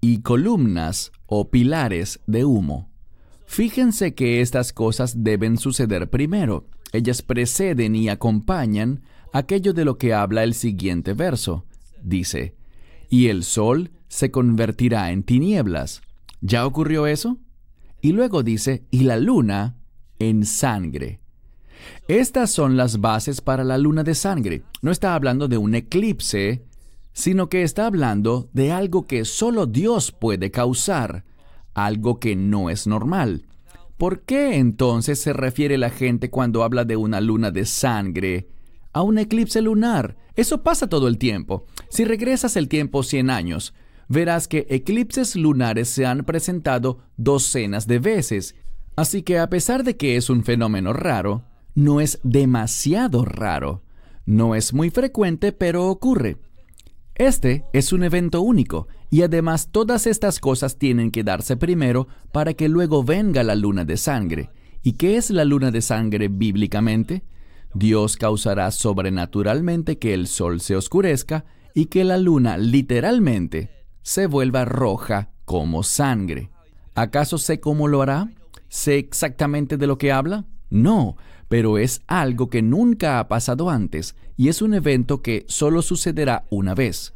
y 0.00 0.22
columnas 0.22 1.12
o 1.26 1.50
pilares 1.50 2.20
de 2.26 2.46
humo. 2.46 2.90
Fíjense 3.46 4.14
que 4.14 4.40
estas 4.40 4.72
cosas 4.72 5.22
deben 5.22 5.58
suceder 5.58 6.08
primero. 6.08 6.66
Ellas 6.92 7.22
preceden 7.22 7.94
y 7.94 8.08
acompañan 8.08 9.02
aquello 9.32 9.74
de 9.74 9.84
lo 9.84 9.98
que 9.98 10.14
habla 10.14 10.42
el 10.42 10.54
siguiente 10.54 11.12
verso. 11.12 11.66
Dice, 12.02 12.56
y 13.10 13.28
el 13.28 13.44
sol 13.44 13.92
se 14.08 14.30
convertirá 14.30 15.12
en 15.12 15.22
tinieblas. 15.22 16.00
¿Ya 16.40 16.66
ocurrió 16.66 17.06
eso? 17.06 17.38
Y 18.00 18.12
luego 18.12 18.42
dice, 18.42 18.86
y 18.90 19.00
la 19.00 19.18
luna 19.18 19.76
en 20.18 20.44
sangre. 20.46 21.20
Estas 22.08 22.50
son 22.50 22.76
las 22.76 23.00
bases 23.00 23.42
para 23.42 23.64
la 23.64 23.76
luna 23.76 24.02
de 24.02 24.14
sangre. 24.14 24.62
No 24.80 24.90
está 24.90 25.14
hablando 25.14 25.46
de 25.46 25.58
un 25.58 25.74
eclipse, 25.74 26.64
sino 27.18 27.48
que 27.48 27.64
está 27.64 27.86
hablando 27.86 28.48
de 28.52 28.70
algo 28.70 29.08
que 29.08 29.24
solo 29.24 29.66
Dios 29.66 30.12
puede 30.12 30.52
causar 30.52 31.24
algo 31.74 32.20
que 32.20 32.36
no 32.36 32.70
es 32.70 32.86
normal. 32.86 33.48
¿Por 33.96 34.22
qué 34.22 34.54
entonces 34.56 35.20
se 35.20 35.32
refiere 35.32 35.78
la 35.78 35.90
gente 35.90 36.30
cuando 36.30 36.62
habla 36.62 36.84
de 36.84 36.96
una 36.96 37.20
luna 37.20 37.50
de 37.50 37.66
sangre 37.66 38.46
a 38.92 39.02
un 39.02 39.18
eclipse 39.18 39.60
lunar? 39.60 40.16
Eso 40.36 40.62
pasa 40.62 40.88
todo 40.88 41.08
el 41.08 41.18
tiempo. 41.18 41.66
Si 41.88 42.04
regresas 42.04 42.56
el 42.56 42.68
tiempo 42.68 43.02
100 43.02 43.30
años, 43.30 43.74
verás 44.08 44.46
que 44.46 44.68
eclipses 44.70 45.34
lunares 45.34 45.88
se 45.88 46.06
han 46.06 46.24
presentado 46.24 46.98
docenas 47.16 47.88
de 47.88 47.98
veces. 47.98 48.54
Así 48.94 49.22
que 49.22 49.40
a 49.40 49.50
pesar 49.50 49.82
de 49.82 49.96
que 49.96 50.14
es 50.14 50.30
un 50.30 50.44
fenómeno 50.44 50.92
raro, 50.92 51.42
no 51.74 52.00
es 52.00 52.20
demasiado 52.22 53.24
raro. 53.24 53.82
No 54.24 54.54
es 54.54 54.72
muy 54.72 54.90
frecuente, 54.90 55.50
pero 55.50 55.88
ocurre. 55.88 56.36
Este 57.18 57.64
es 57.72 57.92
un 57.92 58.04
evento 58.04 58.42
único 58.42 58.86
y 59.10 59.22
además 59.22 59.70
todas 59.72 60.06
estas 60.06 60.38
cosas 60.38 60.78
tienen 60.78 61.10
que 61.10 61.24
darse 61.24 61.56
primero 61.56 62.06
para 62.30 62.54
que 62.54 62.68
luego 62.68 63.02
venga 63.02 63.42
la 63.42 63.56
luna 63.56 63.84
de 63.84 63.96
sangre. 63.96 64.50
¿Y 64.84 64.92
qué 64.92 65.16
es 65.16 65.30
la 65.30 65.44
luna 65.44 65.72
de 65.72 65.82
sangre 65.82 66.28
bíblicamente? 66.28 67.24
Dios 67.74 68.16
causará 68.16 68.70
sobrenaturalmente 68.70 69.98
que 69.98 70.14
el 70.14 70.28
sol 70.28 70.60
se 70.60 70.76
oscurezca 70.76 71.44
y 71.74 71.86
que 71.86 72.04
la 72.04 72.18
luna 72.18 72.56
literalmente 72.56 73.70
se 74.02 74.28
vuelva 74.28 74.64
roja 74.64 75.32
como 75.44 75.82
sangre. 75.82 76.50
¿Acaso 76.94 77.36
sé 77.36 77.58
cómo 77.58 77.88
lo 77.88 78.00
hará? 78.00 78.30
¿Sé 78.68 78.96
exactamente 78.96 79.76
de 79.76 79.88
lo 79.88 79.98
que 79.98 80.12
habla? 80.12 80.44
No, 80.70 81.16
pero 81.48 81.78
es 81.78 82.02
algo 82.06 82.50
que 82.50 82.62
nunca 82.62 83.18
ha 83.18 83.28
pasado 83.28 83.70
antes 83.70 84.14
y 84.36 84.48
es 84.48 84.62
un 84.62 84.74
evento 84.74 85.22
que 85.22 85.44
solo 85.48 85.82
sucederá 85.82 86.44
una 86.50 86.74
vez. 86.74 87.14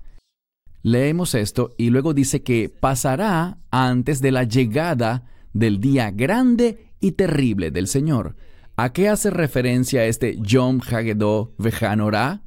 Leemos 0.83 1.35
esto 1.35 1.75
y 1.77 1.91
luego 1.91 2.13
dice 2.13 2.43
que 2.43 2.69
pasará 2.69 3.59
antes 3.71 4.21
de 4.21 4.33
la 4.33 4.45
llegada 4.45 5.25
del 5.53 5.81
día 5.81 6.11
grande 6.11 6.93
y 6.99 7.13
terrible 7.13 7.71
del 7.71 7.87
Señor. 7.87 8.37
¿A 8.77 8.93
qué 8.93 9.09
hace 9.09 9.31
referencia 9.31 10.07
este 10.07 10.39
Yom 10.41 10.81
Hagedó 10.81 11.53
Vejanorá? 11.59 12.43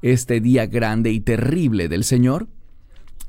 Este 0.00 0.40
día 0.40 0.66
grande 0.66 1.10
y 1.10 1.20
terrible 1.20 1.88
del 1.88 2.04
Señor. 2.04 2.48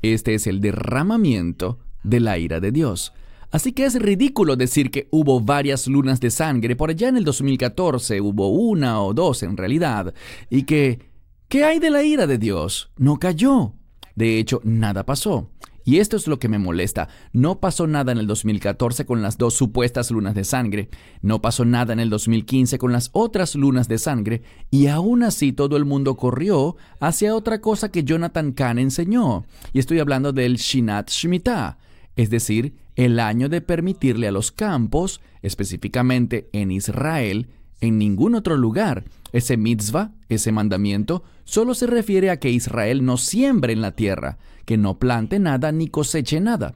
Este 0.02 0.34
es 0.34 0.46
el 0.46 0.60
derramamiento 0.60 1.80
de 2.02 2.20
la 2.20 2.38
ira 2.38 2.60
de 2.60 2.70
Dios. 2.70 3.12
Así 3.56 3.72
que 3.72 3.86
es 3.86 3.94
ridículo 3.94 4.54
decir 4.54 4.90
que 4.90 5.08
hubo 5.10 5.40
varias 5.40 5.86
lunas 5.86 6.20
de 6.20 6.30
sangre, 6.30 6.76
por 6.76 6.90
allá 6.90 7.08
en 7.08 7.16
el 7.16 7.24
2014 7.24 8.20
hubo 8.20 8.50
una 8.50 9.00
o 9.00 9.14
dos 9.14 9.42
en 9.42 9.56
realidad, 9.56 10.12
y 10.50 10.64
que, 10.64 11.08
¿qué 11.48 11.64
hay 11.64 11.78
de 11.78 11.88
la 11.88 12.02
ira 12.02 12.26
de 12.26 12.36
Dios? 12.36 12.90
No 12.98 13.18
cayó. 13.18 13.72
De 14.14 14.38
hecho, 14.38 14.60
nada 14.62 15.06
pasó. 15.06 15.48
Y 15.86 16.00
esto 16.00 16.18
es 16.18 16.26
lo 16.26 16.38
que 16.38 16.50
me 16.50 16.58
molesta. 16.58 17.08
No 17.32 17.58
pasó 17.58 17.86
nada 17.86 18.12
en 18.12 18.18
el 18.18 18.26
2014 18.26 19.06
con 19.06 19.22
las 19.22 19.38
dos 19.38 19.54
supuestas 19.54 20.10
lunas 20.10 20.34
de 20.34 20.44
sangre. 20.44 20.90
No 21.22 21.40
pasó 21.40 21.64
nada 21.64 21.94
en 21.94 22.00
el 22.00 22.10
2015 22.10 22.76
con 22.76 22.92
las 22.92 23.08
otras 23.14 23.54
lunas 23.54 23.88
de 23.88 23.96
sangre. 23.96 24.42
Y 24.70 24.88
aún 24.88 25.22
así 25.22 25.54
todo 25.54 25.78
el 25.78 25.86
mundo 25.86 26.18
corrió 26.18 26.76
hacia 27.00 27.34
otra 27.34 27.62
cosa 27.62 27.90
que 27.90 28.04
Jonathan 28.04 28.52
Kahn 28.52 28.78
enseñó. 28.78 29.46
Y 29.72 29.78
estoy 29.78 29.98
hablando 29.98 30.34
del 30.34 30.56
Shinat 30.56 31.08
Shemitah 31.08 31.78
es 32.16 32.30
decir, 32.30 32.74
el 32.96 33.20
año 33.20 33.48
de 33.48 33.60
permitirle 33.60 34.26
a 34.26 34.32
los 34.32 34.50
campos, 34.50 35.20
específicamente 35.42 36.48
en 36.52 36.70
Israel, 36.70 37.48
en 37.80 37.98
ningún 37.98 38.34
otro 38.34 38.56
lugar. 38.56 39.04
Ese 39.32 39.56
mitzvah, 39.56 40.12
ese 40.28 40.50
mandamiento, 40.50 41.22
solo 41.44 41.74
se 41.74 41.86
refiere 41.86 42.30
a 42.30 42.38
que 42.38 42.50
Israel 42.50 43.04
no 43.04 43.18
siembre 43.18 43.74
en 43.74 43.82
la 43.82 43.92
tierra, 43.92 44.38
que 44.64 44.78
no 44.78 44.98
plante 44.98 45.38
nada 45.38 45.72
ni 45.72 45.88
coseche 45.88 46.40
nada. 46.40 46.74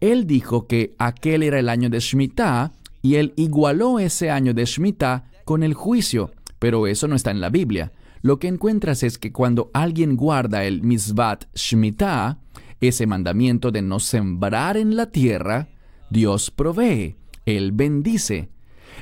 Él 0.00 0.26
dijo 0.26 0.66
que 0.66 0.94
aquel 0.98 1.42
era 1.42 1.58
el 1.58 1.68
año 1.68 1.88
de 1.88 2.00
Shemitah 2.00 2.72
y 3.00 3.14
él 3.14 3.32
igualó 3.36 3.98
ese 4.00 4.30
año 4.30 4.52
de 4.52 4.64
Shemitah 4.64 5.30
con 5.44 5.62
el 5.62 5.74
juicio, 5.74 6.32
pero 6.58 6.86
eso 6.86 7.06
no 7.08 7.14
está 7.14 7.30
en 7.30 7.40
la 7.40 7.50
Biblia. 7.50 7.92
Lo 8.20 8.38
que 8.38 8.48
encuentras 8.48 9.04
es 9.04 9.16
que 9.16 9.32
cuando 9.32 9.70
alguien 9.72 10.16
guarda 10.16 10.64
el 10.64 10.82
mitzvah 10.82 11.38
Shemitah, 11.54 12.40
ese 12.80 13.06
mandamiento 13.06 13.70
de 13.70 13.82
no 13.82 14.00
sembrar 14.00 14.76
en 14.76 14.96
la 14.96 15.06
tierra, 15.06 15.68
Dios 16.10 16.50
provee, 16.50 17.16
Él 17.44 17.72
bendice. 17.72 18.50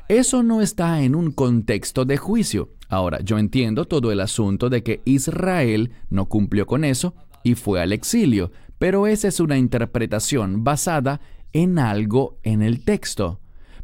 Eso 0.08 0.42
no 0.42 0.60
está 0.60 1.02
en 1.02 1.14
un 1.14 1.32
contexto 1.32 2.04
de 2.04 2.16
juicio. 2.16 2.70
Ahora, 2.88 3.20
yo 3.22 3.38
entiendo 3.38 3.86
todo 3.86 4.12
el 4.12 4.20
asunto 4.20 4.68
de 4.68 4.82
que 4.82 5.02
Israel 5.04 5.92
no 6.10 6.26
cumplió 6.26 6.66
con 6.66 6.84
eso 6.84 7.14
y 7.42 7.54
fue 7.54 7.80
al 7.80 7.92
exilio, 7.92 8.52
pero 8.78 9.06
esa 9.06 9.28
es 9.28 9.40
una 9.40 9.58
interpretación 9.58 10.64
basada 10.64 11.20
en 11.52 11.78
algo 11.78 12.38
en 12.42 12.62
el 12.62 12.84
texto. 12.84 13.40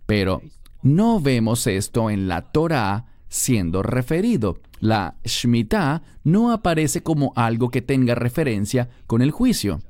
Pero 0.06 0.42
no 0.82 1.20
vemos 1.20 1.66
esto 1.66 2.10
en 2.10 2.28
la 2.28 2.52
Torá 2.52 3.09
siendo 3.30 3.82
referido. 3.82 4.58
La 4.80 5.14
Shemitah 5.24 6.02
no 6.24 6.52
aparece 6.52 7.02
como 7.02 7.32
algo 7.36 7.70
que 7.70 7.80
tenga 7.80 8.14
referencia 8.14 8.90
con 9.06 9.22
el 9.22 9.30
juicio. 9.30 9.80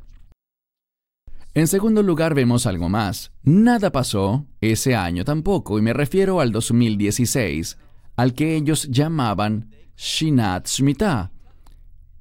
En 1.52 1.66
segundo 1.66 2.04
lugar 2.04 2.34
vemos 2.34 2.66
algo 2.66 2.88
más. 2.88 3.32
Nada 3.42 3.90
pasó 3.90 4.46
ese 4.60 4.94
año 4.94 5.24
tampoco, 5.24 5.80
y 5.80 5.82
me 5.82 5.92
refiero 5.92 6.40
al 6.40 6.52
2016, 6.52 7.76
al 8.14 8.34
que 8.34 8.54
ellos 8.54 8.88
llamaban 8.88 9.70
Shinat 9.96 10.68
Shemitah. 10.68 11.32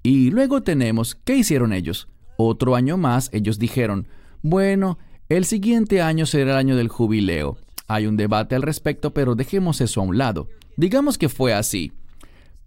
Y 0.01 0.31
luego 0.31 0.63
tenemos, 0.63 1.13
¿qué 1.13 1.35
hicieron 1.35 1.73
ellos? 1.73 2.07
Otro 2.37 2.75
año 2.75 2.97
más 2.97 3.29
ellos 3.33 3.59
dijeron, 3.59 4.07
bueno, 4.41 4.97
el 5.27 5.45
siguiente 5.45 6.01
año 6.01 6.25
será 6.25 6.53
el 6.53 6.57
año 6.57 6.75
del 6.75 6.87
jubileo. 6.87 7.57
Hay 7.87 8.07
un 8.07 8.17
debate 8.17 8.55
al 8.55 8.61
respecto, 8.61 9.13
pero 9.13 9.35
dejemos 9.35 9.81
eso 9.81 10.01
a 10.01 10.05
un 10.05 10.17
lado. 10.17 10.47
Digamos 10.79 11.17
que 11.17 11.27
fue 11.27 11.53
así. 11.53 11.91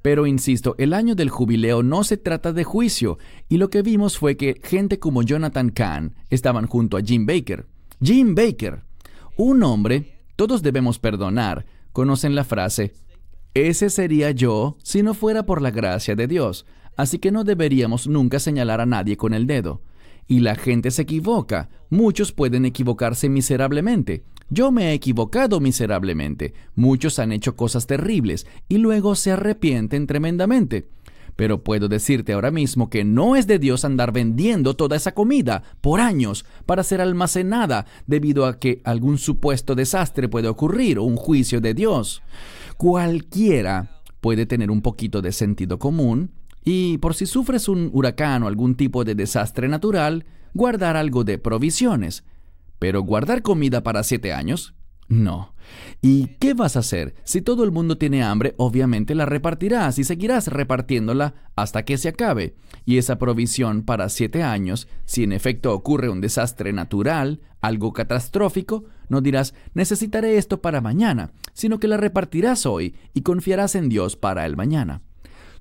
Pero 0.02 0.26
insisto, 0.26 0.74
el 0.76 0.92
año 0.92 1.14
del 1.14 1.30
jubileo 1.30 1.82
no 1.82 2.04
se 2.04 2.18
trata 2.18 2.52
de 2.52 2.62
juicio, 2.62 3.16
y 3.48 3.56
lo 3.56 3.70
que 3.70 3.80
vimos 3.80 4.18
fue 4.18 4.36
que 4.36 4.60
gente 4.62 4.98
como 4.98 5.22
Jonathan 5.22 5.70
Kahn 5.70 6.14
estaban 6.28 6.66
junto 6.66 6.98
a 6.98 7.00
Jim 7.00 7.24
Baker. 7.24 7.64
Jim 8.02 8.34
Baker, 8.34 8.82
un 9.38 9.62
hombre, 9.62 10.18
todos 10.36 10.60
debemos 10.60 10.98
perdonar, 10.98 11.64
conocen 11.94 12.34
la 12.34 12.44
frase, 12.44 12.92
ese 13.54 13.88
sería 13.88 14.30
yo 14.30 14.76
si 14.82 15.02
no 15.02 15.14
fuera 15.14 15.46
por 15.46 15.62
la 15.62 15.70
gracia 15.70 16.14
de 16.14 16.26
Dios, 16.26 16.66
así 16.98 17.18
que 17.18 17.32
no 17.32 17.44
deberíamos 17.44 18.08
nunca 18.08 18.40
señalar 18.40 18.82
a 18.82 18.86
nadie 18.86 19.16
con 19.16 19.32
el 19.32 19.46
dedo. 19.46 19.80
Y 20.28 20.40
la 20.40 20.54
gente 20.56 20.90
se 20.90 21.00
equivoca, 21.00 21.70
muchos 21.88 22.32
pueden 22.32 22.66
equivocarse 22.66 23.30
miserablemente, 23.30 24.22
yo 24.50 24.70
me 24.70 24.90
he 24.90 24.92
equivocado 24.94 25.60
miserablemente, 25.60 26.54
muchos 26.74 27.18
han 27.18 27.32
hecho 27.32 27.56
cosas 27.56 27.86
terribles 27.86 28.46
y 28.68 28.78
luego 28.78 29.14
se 29.14 29.32
arrepienten 29.32 30.06
tremendamente. 30.06 30.88
Pero 31.36 31.64
puedo 31.64 31.88
decirte 31.88 32.34
ahora 32.34 32.50
mismo 32.50 32.90
que 32.90 33.04
no 33.04 33.36
es 33.36 33.46
de 33.46 33.58
Dios 33.58 33.84
andar 33.84 34.12
vendiendo 34.12 34.74
toda 34.74 34.96
esa 34.96 35.12
comida 35.12 35.62
por 35.80 36.00
años 36.00 36.44
para 36.66 36.82
ser 36.82 37.00
almacenada 37.00 37.86
debido 38.06 38.44
a 38.46 38.58
que 38.58 38.82
algún 38.84 39.18
supuesto 39.18 39.74
desastre 39.74 40.28
puede 40.28 40.48
ocurrir 40.48 40.98
o 40.98 41.04
un 41.04 41.16
juicio 41.16 41.60
de 41.60 41.74
Dios. 41.74 42.22
Cualquiera 42.76 44.02
puede 44.20 44.46
tener 44.46 44.70
un 44.70 44.82
poquito 44.82 45.22
de 45.22 45.32
sentido 45.32 45.78
común 45.78 46.30
y 46.64 46.98
por 46.98 47.14
si 47.14 47.26
sufres 47.26 47.68
un 47.68 47.90
huracán 47.92 48.42
o 48.42 48.46
algún 48.46 48.76
tipo 48.76 49.04
de 49.04 49.14
desastre 49.14 49.68
natural, 49.68 50.24
guardar 50.54 50.96
algo 50.96 51.24
de 51.24 51.38
provisiones. 51.38 52.24
Pero 52.82 53.02
guardar 53.02 53.42
comida 53.42 53.84
para 53.84 54.02
siete 54.02 54.32
años, 54.32 54.74
No. 55.08 55.54
¿Y 56.00 56.28
qué 56.40 56.52
vas 56.52 56.74
a 56.74 56.80
hacer? 56.80 57.14
Si 57.22 57.42
todo 57.42 57.62
el 57.62 57.70
mundo 57.70 57.96
tiene 57.96 58.24
hambre, 58.24 58.54
obviamente 58.56 59.14
la 59.14 59.24
repartirás 59.24 60.00
y 60.00 60.04
seguirás 60.04 60.48
repartiéndola 60.48 61.34
hasta 61.54 61.84
que 61.84 61.96
se 61.96 62.08
acabe. 62.08 62.56
Y 62.84 62.96
esa 62.98 63.18
provisión 63.18 63.82
para 63.82 64.08
siete 64.08 64.42
años, 64.42 64.88
si 65.04 65.22
en 65.22 65.30
efecto 65.30 65.72
ocurre 65.72 66.08
un 66.08 66.20
desastre 66.20 66.72
natural, 66.72 67.40
algo 67.60 67.92
catastrófico, 67.92 68.82
no 69.08 69.20
dirás 69.20 69.54
necesitaré 69.74 70.38
esto 70.38 70.60
para 70.60 70.80
mañana, 70.80 71.30
sino 71.52 71.78
que 71.78 71.86
la 71.86 71.98
repartirás 71.98 72.66
hoy 72.66 72.96
y 73.14 73.20
confiarás 73.20 73.76
en 73.76 73.88
Dios 73.88 74.16
para 74.16 74.44
el 74.44 74.56
mañana. 74.56 75.02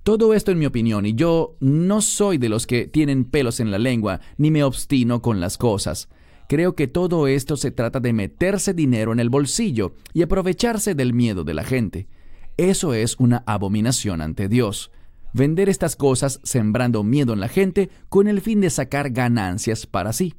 Todo 0.02 0.34
esto 0.34 0.50
en 0.50 0.58
mi 0.58 0.66
opinión, 0.66 1.06
y 1.06 1.14
yo 1.14 1.56
no 1.60 2.02
soy 2.02 2.40
de 2.40 2.50
los 2.50 2.66
que 2.66 2.88
tienen 2.88 3.26
pelos 3.26 3.60
en 3.60 3.70
la 3.70 3.78
lengua, 3.78 4.22
ni 4.38 4.50
me 4.50 4.64
obstino 4.64 5.22
con 5.22 5.40
las 5.40 5.60
cosas. 5.60 6.10
Creo 6.52 6.76
que 6.76 6.90
todo 6.90 7.28
esto 7.28 7.56
se 7.56 7.72
trata 7.72 8.02
de 8.02 8.12
meterse 8.12 8.74
dinero 8.74 9.14
en 9.14 9.22
el 9.22 9.30
bolsillo 9.30 9.96
y 10.12 10.22
aprovecharse 10.22 10.96
del 10.96 11.14
miedo 11.14 11.46
de 11.46 11.54
la 11.54 11.64
gente. 11.64 12.10
Eso 12.58 12.94
es 12.94 13.16
una 13.20 13.42
abominación 13.46 14.20
ante 14.20 14.50
Dios. 14.50 14.92
Vender 15.34 15.70
estas 15.70 15.96
cosas 15.96 16.42
sembrando 16.44 17.06
miedo 17.06 17.32
en 17.32 17.40
la 17.40 17.48
gente 17.48 17.90
con 18.10 18.28
el 18.28 18.42
fin 18.42 18.60
de 18.60 18.70
sacar 18.70 19.12
ganancias 19.12 19.86
para 19.86 20.12
sí. 20.12 20.34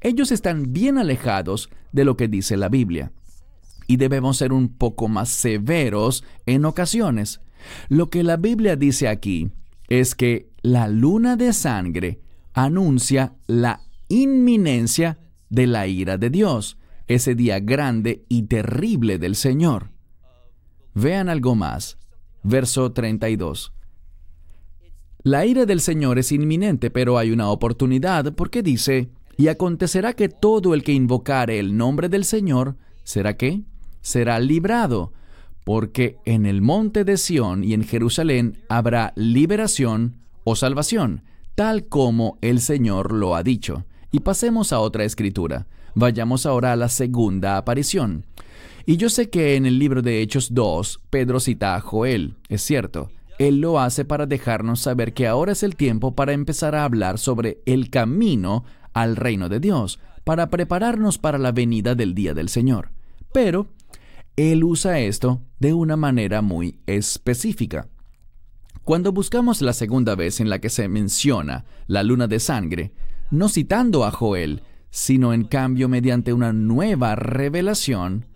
Ellos 0.00 0.30
están 0.30 0.72
bien 0.72 0.98
alejados 0.98 1.68
de 1.90 2.04
lo 2.04 2.16
que 2.16 2.28
dice 2.28 2.56
la 2.56 2.68
Biblia. 2.68 3.10
Y 3.88 3.96
debemos 3.96 4.36
ser 4.36 4.52
un 4.52 4.68
poco 4.68 5.08
más 5.08 5.30
severos 5.30 6.22
en 6.46 6.64
ocasiones. 6.64 7.40
Lo 7.88 8.08
que 8.08 8.22
la 8.22 8.36
Biblia 8.36 8.76
dice 8.76 9.08
aquí 9.08 9.50
es 9.88 10.14
que 10.14 10.52
la 10.62 10.86
luna 10.86 11.34
de 11.34 11.52
sangre 11.52 12.20
anuncia 12.52 13.34
la 13.48 13.80
inminencia 14.08 15.18
de 15.54 15.66
la 15.66 15.86
ira 15.86 16.18
de 16.18 16.30
Dios, 16.30 16.76
ese 17.06 17.34
día 17.34 17.60
grande 17.60 18.24
y 18.28 18.44
terrible 18.44 19.18
del 19.18 19.36
Señor. 19.36 19.90
Vean 20.94 21.28
algo 21.28 21.54
más. 21.54 21.98
Verso 22.42 22.92
32. 22.92 23.72
La 25.22 25.46
ira 25.46 25.64
del 25.64 25.80
Señor 25.80 26.18
es 26.18 26.32
inminente, 26.32 26.90
pero 26.90 27.16
hay 27.16 27.30
una 27.30 27.50
oportunidad 27.50 28.34
porque 28.34 28.62
dice, 28.62 29.10
y 29.36 29.48
acontecerá 29.48 30.12
que 30.12 30.28
todo 30.28 30.74
el 30.74 30.82
que 30.82 30.92
invocare 30.92 31.58
el 31.58 31.76
nombre 31.76 32.08
del 32.08 32.24
Señor, 32.24 32.76
¿será 33.04 33.36
qué? 33.36 33.62
Será 34.02 34.38
librado 34.38 35.12
porque 35.64 36.18
en 36.26 36.44
el 36.44 36.60
monte 36.60 37.04
de 37.04 37.16
Sión 37.16 37.64
y 37.64 37.72
en 37.72 37.84
Jerusalén 37.84 38.58
habrá 38.68 39.12
liberación 39.16 40.16
o 40.44 40.56
salvación, 40.56 41.22
tal 41.54 41.86
como 41.86 42.38
el 42.42 42.60
Señor 42.60 43.12
lo 43.12 43.34
ha 43.34 43.42
dicho. 43.42 43.86
Y 44.14 44.20
pasemos 44.20 44.72
a 44.72 44.78
otra 44.78 45.02
escritura. 45.02 45.66
Vayamos 45.96 46.46
ahora 46.46 46.70
a 46.70 46.76
la 46.76 46.88
segunda 46.88 47.56
aparición. 47.56 48.24
Y 48.86 48.96
yo 48.96 49.08
sé 49.10 49.28
que 49.28 49.56
en 49.56 49.66
el 49.66 49.80
libro 49.80 50.02
de 50.02 50.22
Hechos 50.22 50.54
2, 50.54 51.00
Pedro 51.10 51.40
cita 51.40 51.74
a 51.74 51.80
Joel, 51.80 52.36
es 52.48 52.62
cierto. 52.62 53.10
Él 53.40 53.60
lo 53.60 53.80
hace 53.80 54.04
para 54.04 54.26
dejarnos 54.26 54.78
saber 54.78 55.14
que 55.14 55.26
ahora 55.26 55.50
es 55.50 55.64
el 55.64 55.74
tiempo 55.74 56.14
para 56.14 56.32
empezar 56.32 56.76
a 56.76 56.84
hablar 56.84 57.18
sobre 57.18 57.58
el 57.66 57.90
camino 57.90 58.62
al 58.92 59.16
reino 59.16 59.48
de 59.48 59.58
Dios, 59.58 59.98
para 60.22 60.48
prepararnos 60.48 61.18
para 61.18 61.38
la 61.38 61.50
venida 61.50 61.96
del 61.96 62.14
día 62.14 62.34
del 62.34 62.48
Señor. 62.48 62.92
Pero 63.32 63.66
él 64.36 64.62
usa 64.62 65.00
esto 65.00 65.42
de 65.58 65.74
una 65.74 65.96
manera 65.96 66.40
muy 66.40 66.78
específica. 66.86 67.88
Cuando 68.84 69.10
buscamos 69.10 69.60
la 69.60 69.72
segunda 69.72 70.14
vez 70.14 70.38
en 70.38 70.50
la 70.50 70.60
que 70.60 70.70
se 70.70 70.86
menciona 70.86 71.64
la 71.88 72.04
luna 72.04 72.28
de 72.28 72.38
sangre, 72.38 72.92
no 73.30 73.48
citando 73.48 74.04
a 74.04 74.10
Joel, 74.10 74.62
sino 74.90 75.32
en 75.32 75.44
cambio 75.44 75.88
mediante 75.88 76.32
una 76.32 76.52
nueva 76.52 77.16
revelación, 77.16 78.26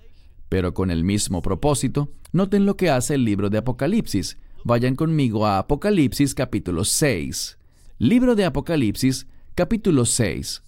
pero 0.48 0.74
con 0.74 0.90
el 0.90 1.04
mismo 1.04 1.42
propósito, 1.42 2.10
noten 2.32 2.66
lo 2.66 2.76
que 2.76 2.90
hace 2.90 3.14
el 3.14 3.24
libro 3.24 3.50
de 3.50 3.58
Apocalipsis. 3.58 4.38
Vayan 4.64 4.96
conmigo 4.96 5.46
a 5.46 5.58
Apocalipsis 5.58 6.34
capítulo 6.34 6.84
6. 6.84 7.58
Libro 7.98 8.34
de 8.34 8.44
Apocalipsis 8.44 9.26
capítulo 9.54 10.04
6. 10.04 10.62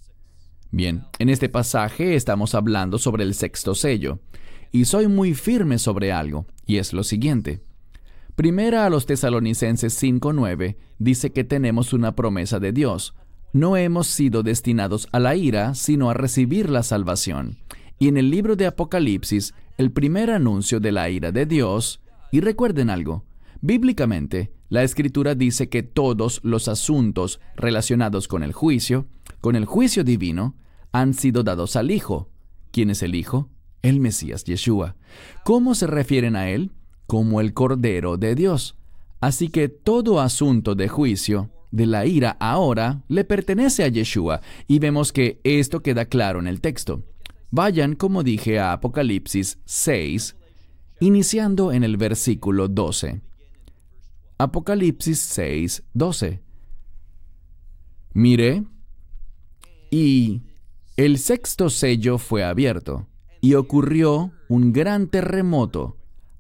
Bien, 0.71 1.05
en 1.19 1.29
este 1.29 1.49
pasaje 1.49 2.15
estamos 2.15 2.55
hablando 2.55 2.99
sobre 2.99 3.25
el 3.25 3.35
sexto 3.35 3.75
sello 3.75 4.21
y 4.73 4.85
soy 4.85 5.09
muy 5.09 5.35
firme 5.35 5.79
sobre 5.79 6.13
algo, 6.13 6.47
y 6.67 6.77
es 6.77 6.93
lo 6.93 7.03
siguiente. 7.03 7.61
Primera 8.37 8.87
a 8.87 8.91
los 8.91 9.07
tesalonicenses 9.07 10.01
5.9 10.01 10.77
dice 10.99 11.33
que 11.33 11.45
tenemos 11.45 11.93
una 11.93 12.15
promesa 12.15 12.61
de 12.61 12.73
Dios. 12.73 13.15
No 13.53 13.77
hemos 13.77 14.07
sido 14.07 14.43
destinados 14.43 15.09
a 15.13 15.19
la 15.19 15.37
ira, 15.37 15.75
sino 15.75 16.11
a 16.11 16.15
recibir 16.15 16.71
la 16.71 16.83
salvación. 16.83 17.59
Y 17.99 18.09
en 18.09 18.17
el 18.17 18.31
libro 18.31 18.57
de 18.57 18.67
Apocalipsis, 18.67 19.55
el 19.77 19.91
primer 19.91 20.31
anuncio 20.31 20.81
de 20.81 20.93
la 20.93 21.11
ira 21.11 21.33
de 21.33 21.47
Dios, 21.47 22.01
y 22.31 22.41
recuerden 22.41 22.91
algo, 22.91 23.25
bíblicamente, 23.61 24.53
la 24.69 24.85
escritura 24.85 25.35
dice 25.35 25.69
que 25.69 25.83
todos 25.83 26.41
los 26.45 26.69
asuntos 26.69 27.41
relacionados 27.57 28.29
con 28.29 28.43
el 28.43 28.53
juicio, 28.53 29.07
con 29.41 29.57
el 29.57 29.65
juicio 29.65 30.05
divino, 30.05 30.55
han 30.93 31.15
sido 31.15 31.43
dados 31.43 31.77
al 31.77 31.91
Hijo. 31.91 32.31
¿Quién 32.71 32.91
es 32.91 33.03
el 33.03 33.15
Hijo? 33.15 33.51
el 33.83 34.01
Mesías 34.01 34.45
Yeshua. 34.45 34.97
¿Cómo 35.45 35.75
se 35.75 35.87
refieren 35.87 36.37
a 36.37 36.51
él? 36.51 36.73
Como 37.07 37.41
el 37.41 37.55
Cordero 37.55 38.17
de 38.17 38.35
Dios. 38.35 38.77
Así 39.21 39.49
que 39.49 39.69
todo 39.69 40.21
asunto 40.21 40.75
de 40.75 40.89
juicio, 40.89 41.51
de 41.71 41.87
la 41.87 42.07
ira 42.07 42.37
ahora, 42.41 43.03
le 43.09 43.25
pertenece 43.25 43.85
a 43.85 43.89
Yeshua, 43.89 44.41
y 44.67 44.79
vemos 44.79 45.13
que 45.13 45.41
esto 45.45 45.81
queda 45.81 46.05
claro 46.07 46.41
en 46.41 46.47
el 46.47 46.61
texto. 46.61 47.05
Vayan, 47.51 47.95
como 47.95 48.23
dije, 48.23 48.59
a 48.59 48.73
Apocalipsis 48.73 49.59
6, 49.65 50.37
iniciando 51.01 51.73
en 51.73 51.85
el 51.85 51.97
versículo 51.97 52.69
12. 52.69 53.21
Apocalipsis 54.39 55.19
6, 55.19 55.83
12. 55.95 56.41
Miré, 58.13 58.65
y 59.91 60.43
el 60.97 61.19
sexto 61.19 61.71
sello 61.71 62.19
fue 62.19 62.45
abierto 62.45 63.07
y 63.41 63.55
ocurrió 63.55 64.33
un 64.49 64.73
gran 64.73 65.09
terremoto. 65.09 65.97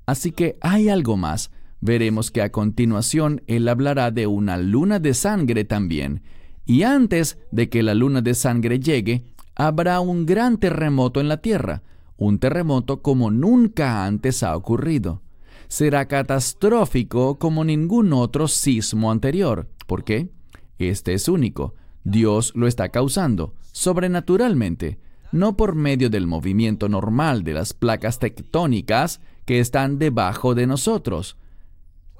Así 0.06 0.32
que 0.32 0.58
hay 0.60 0.88
algo 0.88 1.16
más. 1.16 1.50
Veremos 1.80 2.30
que 2.30 2.42
a 2.42 2.52
continuación 2.52 3.42
él 3.46 3.68
hablará 3.68 4.10
de 4.10 4.26
una 4.26 4.58
luna 4.58 4.98
de 4.98 5.14
sangre 5.14 5.64
también. 5.64 6.22
Y 6.66 6.82
antes 6.82 7.38
de 7.50 7.68
que 7.68 7.82
la 7.82 7.94
luna 7.94 8.22
de 8.22 8.34
sangre 8.34 8.78
llegue, 8.80 9.24
habrá 9.54 10.00
un 10.00 10.26
gran 10.26 10.58
terremoto 10.58 11.20
en 11.20 11.28
la 11.28 11.38
tierra, 11.38 11.82
un 12.16 12.38
terremoto 12.38 13.02
como 13.02 13.30
nunca 13.30 14.04
antes 14.04 14.42
ha 14.42 14.56
ocurrido. 14.56 15.22
Será 15.68 16.06
catastrófico 16.06 17.38
como 17.38 17.64
ningún 17.64 18.12
otro 18.12 18.48
sismo 18.48 19.10
anterior. 19.10 19.68
¿Por 19.86 20.04
qué? 20.04 20.30
Este 20.78 21.14
es 21.14 21.28
único. 21.28 21.74
Dios 22.04 22.52
lo 22.54 22.66
está 22.66 22.88
causando, 22.90 23.54
sobrenaturalmente 23.72 24.98
no 25.32 25.56
por 25.56 25.74
medio 25.74 26.10
del 26.10 26.26
movimiento 26.26 26.88
normal 26.88 27.44
de 27.44 27.54
las 27.54 27.72
placas 27.72 28.18
tectónicas 28.18 29.20
que 29.44 29.60
están 29.60 29.98
debajo 29.98 30.54
de 30.54 30.66
nosotros, 30.66 31.36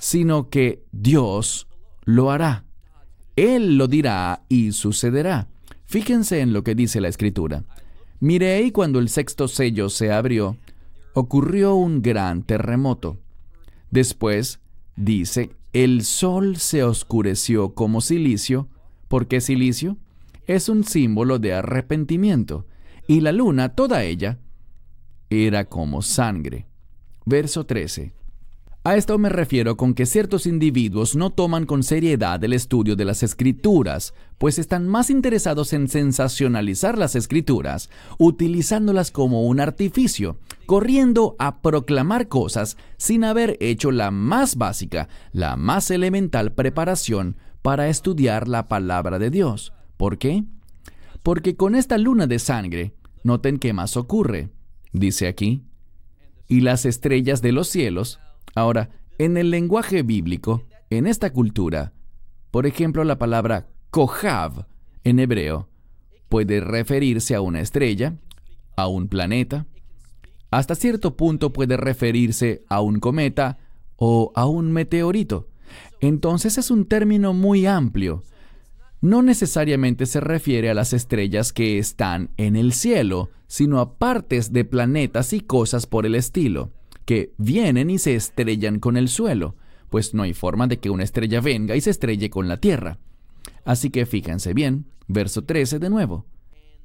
sino 0.01 0.49
que 0.49 0.83
Dios 0.91 1.69
lo 2.05 2.33
hará. 2.33 2.65
Él 3.37 3.79
lo 3.79 3.87
dirá 3.87 4.43
y 4.49 4.73
sucederá. 4.73 5.47
Fíjense 5.85 6.41
en 6.41 6.53
lo 6.53 6.65
que 6.65 6.75
dice 6.75 7.01
la 7.01 7.09
escritura. 7.09 7.65
Miré 8.19 8.63
y 8.63 8.73
cuando 8.73 8.99
el 8.99 9.09
sexto 9.09 9.47
sello 9.47 9.89
se 9.89 10.11
abrió, 10.11 10.57
ocurrió 11.15 11.75
un 11.75 12.03
gran 12.03 12.43
terremoto. 12.43 13.19
Después, 13.91 14.61
dice, 14.97 15.51
el 15.73 16.05
sol 16.05 16.57
se 16.57 16.83
oscureció 16.83 17.75
como 17.75 18.01
silicio. 18.01 18.69
¿Por 19.07 19.29
qué 19.29 19.41
silicio? 19.41 19.97
Es 20.47 20.69
un 20.69 20.83
símbolo 20.83 21.39
de 21.39 21.55
arrepentimiento 21.55 22.67
y 23.07 23.21
la 23.21 23.33
luna, 23.33 23.71
toda 23.71 24.05
ella, 24.05 24.39
era 25.29 25.65
como 25.65 26.01
sangre. 26.01 26.67
Verso 27.27 27.67
13. 27.67 28.13
A 28.83 28.97
esto 28.97 29.19
me 29.19 29.29
refiero 29.29 29.77
con 29.77 29.93
que 29.93 30.07
ciertos 30.07 30.47
individuos 30.47 31.14
no 31.14 31.31
toman 31.31 31.66
con 31.66 31.83
seriedad 31.83 32.43
el 32.43 32.55
estudio 32.55 32.97
de 32.97 33.05
las 33.05 33.23
escrituras, 33.23 34.14
pues 34.38 34.59
están 34.59 34.88
más 34.88 35.11
interesados 35.11 35.75
en 35.75 35.87
sensacionalizar 35.88 36.97
las 36.97 37.14
escrituras, 37.14 37.90
utilizándolas 38.16 39.11
como 39.11 39.45
un 39.45 39.61
artificio, 39.61 40.38
corriendo 40.64 41.37
a 41.38 41.61
proclamar 41.61 42.29
cosas 42.29 42.79
sin 42.97 43.25
haber 43.25 43.59
hecho 43.61 43.90
la 43.90 44.11
más 44.11 44.57
básica, 44.57 45.11
la 45.33 45.57
más 45.57 45.90
elemental 45.90 46.53
preparación 46.53 47.37
para 47.61 47.88
estudiar 47.88 48.49
la 48.49 48.66
palabra 48.66 49.19
de 49.19 49.29
Dios. 49.29 49.75
¿Por 49.99 50.16
qué? 50.16 50.45
Porque 51.23 51.55
con 51.55 51.75
esta 51.75 51.99
luna 51.99 52.27
de 52.27 52.38
sangre 52.38 52.95
Noten 53.23 53.59
qué 53.59 53.73
más 53.73 53.97
ocurre. 53.97 54.49
Dice 54.93 55.29
aquí, 55.29 55.62
y 56.49 56.61
las 56.62 56.87
estrellas 56.87 57.43
de 57.43 57.53
los 57.53 57.69
cielos. 57.69 58.19
Ahora, 58.55 58.90
en 59.18 59.37
el 59.37 59.50
lenguaje 59.50 60.03
bíblico, 60.03 60.64
en 60.88 61.07
esta 61.07 61.33
cultura, 61.33 61.92
por 62.50 62.66
ejemplo, 62.66 63.05
la 63.05 63.18
palabra 63.18 63.68
kohav 63.90 64.66
en 65.05 65.18
hebreo 65.18 65.68
puede 66.29 66.61
referirse 66.61 67.35
a 67.35 67.40
una 67.40 67.61
estrella, 67.61 68.16
a 68.76 68.88
un 68.88 69.09
planeta, 69.09 69.66
hasta 70.50 70.74
cierto 70.74 71.16
punto 71.16 71.53
puede 71.53 71.76
referirse 71.76 72.64
a 72.68 72.81
un 72.81 72.98
cometa 72.98 73.59
o 73.96 74.33
a 74.35 74.46
un 74.46 74.72
meteorito. 74.72 75.48
Entonces 76.00 76.59
es 76.59 76.70
un 76.70 76.87
término 76.87 77.33
muy 77.33 77.66
amplio. 77.66 78.24
No 79.00 79.22
necesariamente 79.22 80.07
se 80.07 80.20
refiere 80.20 80.70
a 80.70 80.74
las 80.74 80.92
estrellas 80.92 81.53
que 81.53 81.79
están 81.79 82.31
en 82.37 82.57
el 82.57 82.72
cielo, 82.72 83.31
sino 83.46 83.81
a 83.81 83.96
partes 83.96 84.53
de 84.53 84.64
planetas 84.64 85.33
y 85.33 85.40
cosas 85.40 85.87
por 85.87 86.05
el 86.05 86.14
estilo, 86.14 86.70
que 87.11 87.35
vienen 87.38 87.90
y 87.90 87.99
se 87.99 88.14
estrellan 88.14 88.79
con 88.79 88.96
el 88.96 89.09
suelo, 89.09 89.57
pues 89.88 90.14
no 90.14 90.23
hay 90.23 90.33
forma 90.33 90.68
de 90.68 90.79
que 90.79 90.90
una 90.90 91.03
estrella 91.03 91.40
venga 91.40 91.75
y 91.75 91.81
se 91.81 91.90
estrelle 91.90 92.31
con 92.31 92.46
la 92.46 92.59
Tierra. 92.59 93.01
Así 93.64 93.90
que 93.90 94.07
fíjense 94.07 94.55
bien, 94.55 94.87
verso 95.09 95.42
13 95.42 95.81
de 95.81 95.90
nuevo. 95.90 96.25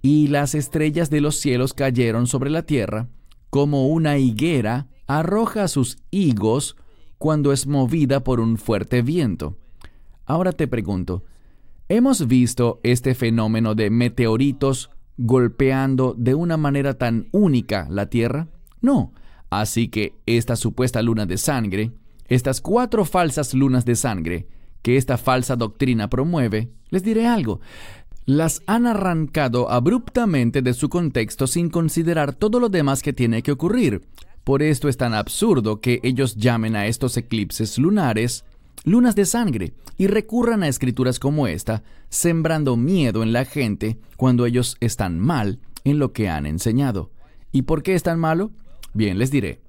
Y 0.01 0.29
las 0.29 0.55
estrellas 0.55 1.11
de 1.11 1.21
los 1.21 1.35
cielos 1.35 1.75
cayeron 1.75 2.25
sobre 2.25 2.49
la 2.49 2.63
tierra, 2.63 3.07
como 3.51 3.87
una 3.87 4.17
higuera 4.17 4.87
arroja 5.05 5.67
sus 5.67 5.99
higos 6.09 6.75
cuando 7.19 7.53
es 7.53 7.67
movida 7.67 8.23
por 8.23 8.39
un 8.39 8.57
fuerte 8.57 9.03
viento. 9.03 9.59
Ahora 10.25 10.53
te 10.53 10.67
pregunto, 10.67 11.23
¿hemos 11.87 12.25
visto 12.25 12.79
este 12.81 13.13
fenómeno 13.13 13.75
de 13.75 13.91
meteoritos 13.91 14.89
golpeando 15.17 16.15
de 16.17 16.33
una 16.33 16.57
manera 16.57 16.95
tan 16.95 17.27
única 17.31 17.85
la 17.91 18.09
Tierra? 18.09 18.47
No. 18.81 19.13
Así 19.61 19.87
que 19.87 20.13
esta 20.25 20.55
supuesta 20.55 21.01
luna 21.01 21.25
de 21.25 21.37
sangre, 21.37 21.91
estas 22.27 22.61
cuatro 22.61 23.05
falsas 23.05 23.53
lunas 23.53 23.85
de 23.85 23.95
sangre 23.95 24.47
que 24.81 24.97
esta 24.97 25.17
falsa 25.17 25.55
doctrina 25.55 26.09
promueve, 26.09 26.69
les 26.89 27.03
diré 27.03 27.27
algo, 27.27 27.59
las 28.25 28.61
han 28.65 28.87
arrancado 28.87 29.69
abruptamente 29.69 30.61
de 30.61 30.73
su 30.73 30.89
contexto 30.89 31.47
sin 31.47 31.69
considerar 31.69 32.33
todo 32.33 32.59
lo 32.59 32.69
demás 32.69 33.01
que 33.01 33.13
tiene 33.13 33.43
que 33.43 33.51
ocurrir. 33.51 34.01
Por 34.43 34.61
esto 34.61 34.89
es 34.89 34.97
tan 34.97 35.13
absurdo 35.13 35.79
que 35.79 35.99
ellos 36.03 36.35
llamen 36.35 36.75
a 36.75 36.87
estos 36.87 37.17
eclipses 37.17 37.77
lunares 37.77 38.45
lunas 38.83 39.15
de 39.15 39.25
sangre 39.25 39.73
y 39.97 40.07
recurran 40.07 40.63
a 40.63 40.67
escrituras 40.67 41.19
como 41.19 41.47
esta, 41.47 41.83
sembrando 42.09 42.77
miedo 42.77 43.23
en 43.23 43.33
la 43.33 43.45
gente 43.45 43.97
cuando 44.17 44.45
ellos 44.45 44.77
están 44.79 45.19
mal 45.19 45.59
en 45.83 45.99
lo 45.99 46.13
que 46.13 46.29
han 46.29 46.45
enseñado. 46.45 47.11
¿Y 47.51 47.63
por 47.63 47.83
qué 47.83 47.95
es 47.95 48.03
tan 48.03 48.19
malo? 48.19 48.51
Bien, 48.95 49.19
les 49.19 49.29
diré. 49.29 49.61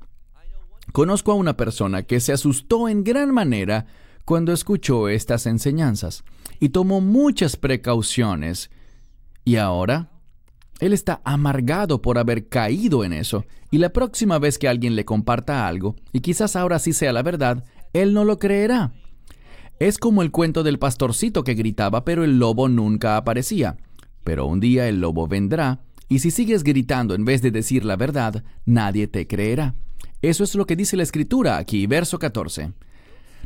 Conozco 0.93 1.33
a 1.33 1.35
una 1.35 1.57
persona 1.57 2.05
que 2.05 2.21
se 2.21 2.33
asustó 2.33 2.89
en 2.89 3.03
gran 3.03 3.35
manera 3.35 3.87
cuando 4.25 4.53
escuchó 4.53 5.09
estas 5.09 5.47
enseñanzas 5.47 6.23
y 6.61 6.69
tomó 6.69 7.01
muchas 7.01 7.57
precauciones. 7.57 8.71
Y 9.45 9.57
ahora, 9.57 10.13
él 10.79 10.93
está 10.93 11.23
amargado 11.25 12.01
por 12.01 12.19
haber 12.19 12.49
caído 12.49 13.03
en 13.03 13.13
eso, 13.13 13.45
y 13.73 13.79
la 13.79 13.89
próxima 13.89 14.39
vez 14.39 14.59
que 14.59 14.69
alguien 14.69 14.95
le 14.95 15.05
comparta 15.05 15.67
algo, 15.67 15.97
y 16.13 16.21
quizás 16.21 16.55
ahora 16.55 16.79
sí 16.79 16.93
sea 16.93 17.13
la 17.13 17.25
verdad, 17.25 17.65
él 17.93 18.15
no 18.15 18.25
lo 18.25 18.39
creerá. 18.39 18.93
Es 19.81 19.99
como 19.99 20.23
el 20.23 20.31
cuento 20.31 20.63
del 20.63 20.79
pastorcito 20.79 21.43
que 21.43 21.55
gritaba, 21.55 22.05
pero 22.05 22.23
el 22.23 22.39
lobo 22.39 22.69
nunca 22.69 23.17
aparecía. 23.17 23.77
Pero 24.23 24.47
un 24.47 24.61
día 24.61 24.89
el 24.89 25.01
lobo 25.01 25.27
vendrá, 25.27 25.81
y 26.09 26.21
si 26.21 26.31
sigues 26.31 26.63
gritando 26.63 27.15
en 27.15 27.25
vez 27.25 27.43
de 27.43 27.51
decir 27.51 27.85
la 27.85 27.97
verdad, 27.97 28.45
nadie 28.65 29.09
te 29.09 29.27
creerá. 29.27 29.75
Eso 30.23 30.45
es 30.45 30.55
lo 30.55 30.67
que 30.67 30.77
dice 30.77 30.97
la 30.97 31.03
escritura 31.03 31.57
aquí, 31.59 31.87
verso 31.87 32.19
14. 32.19 32.73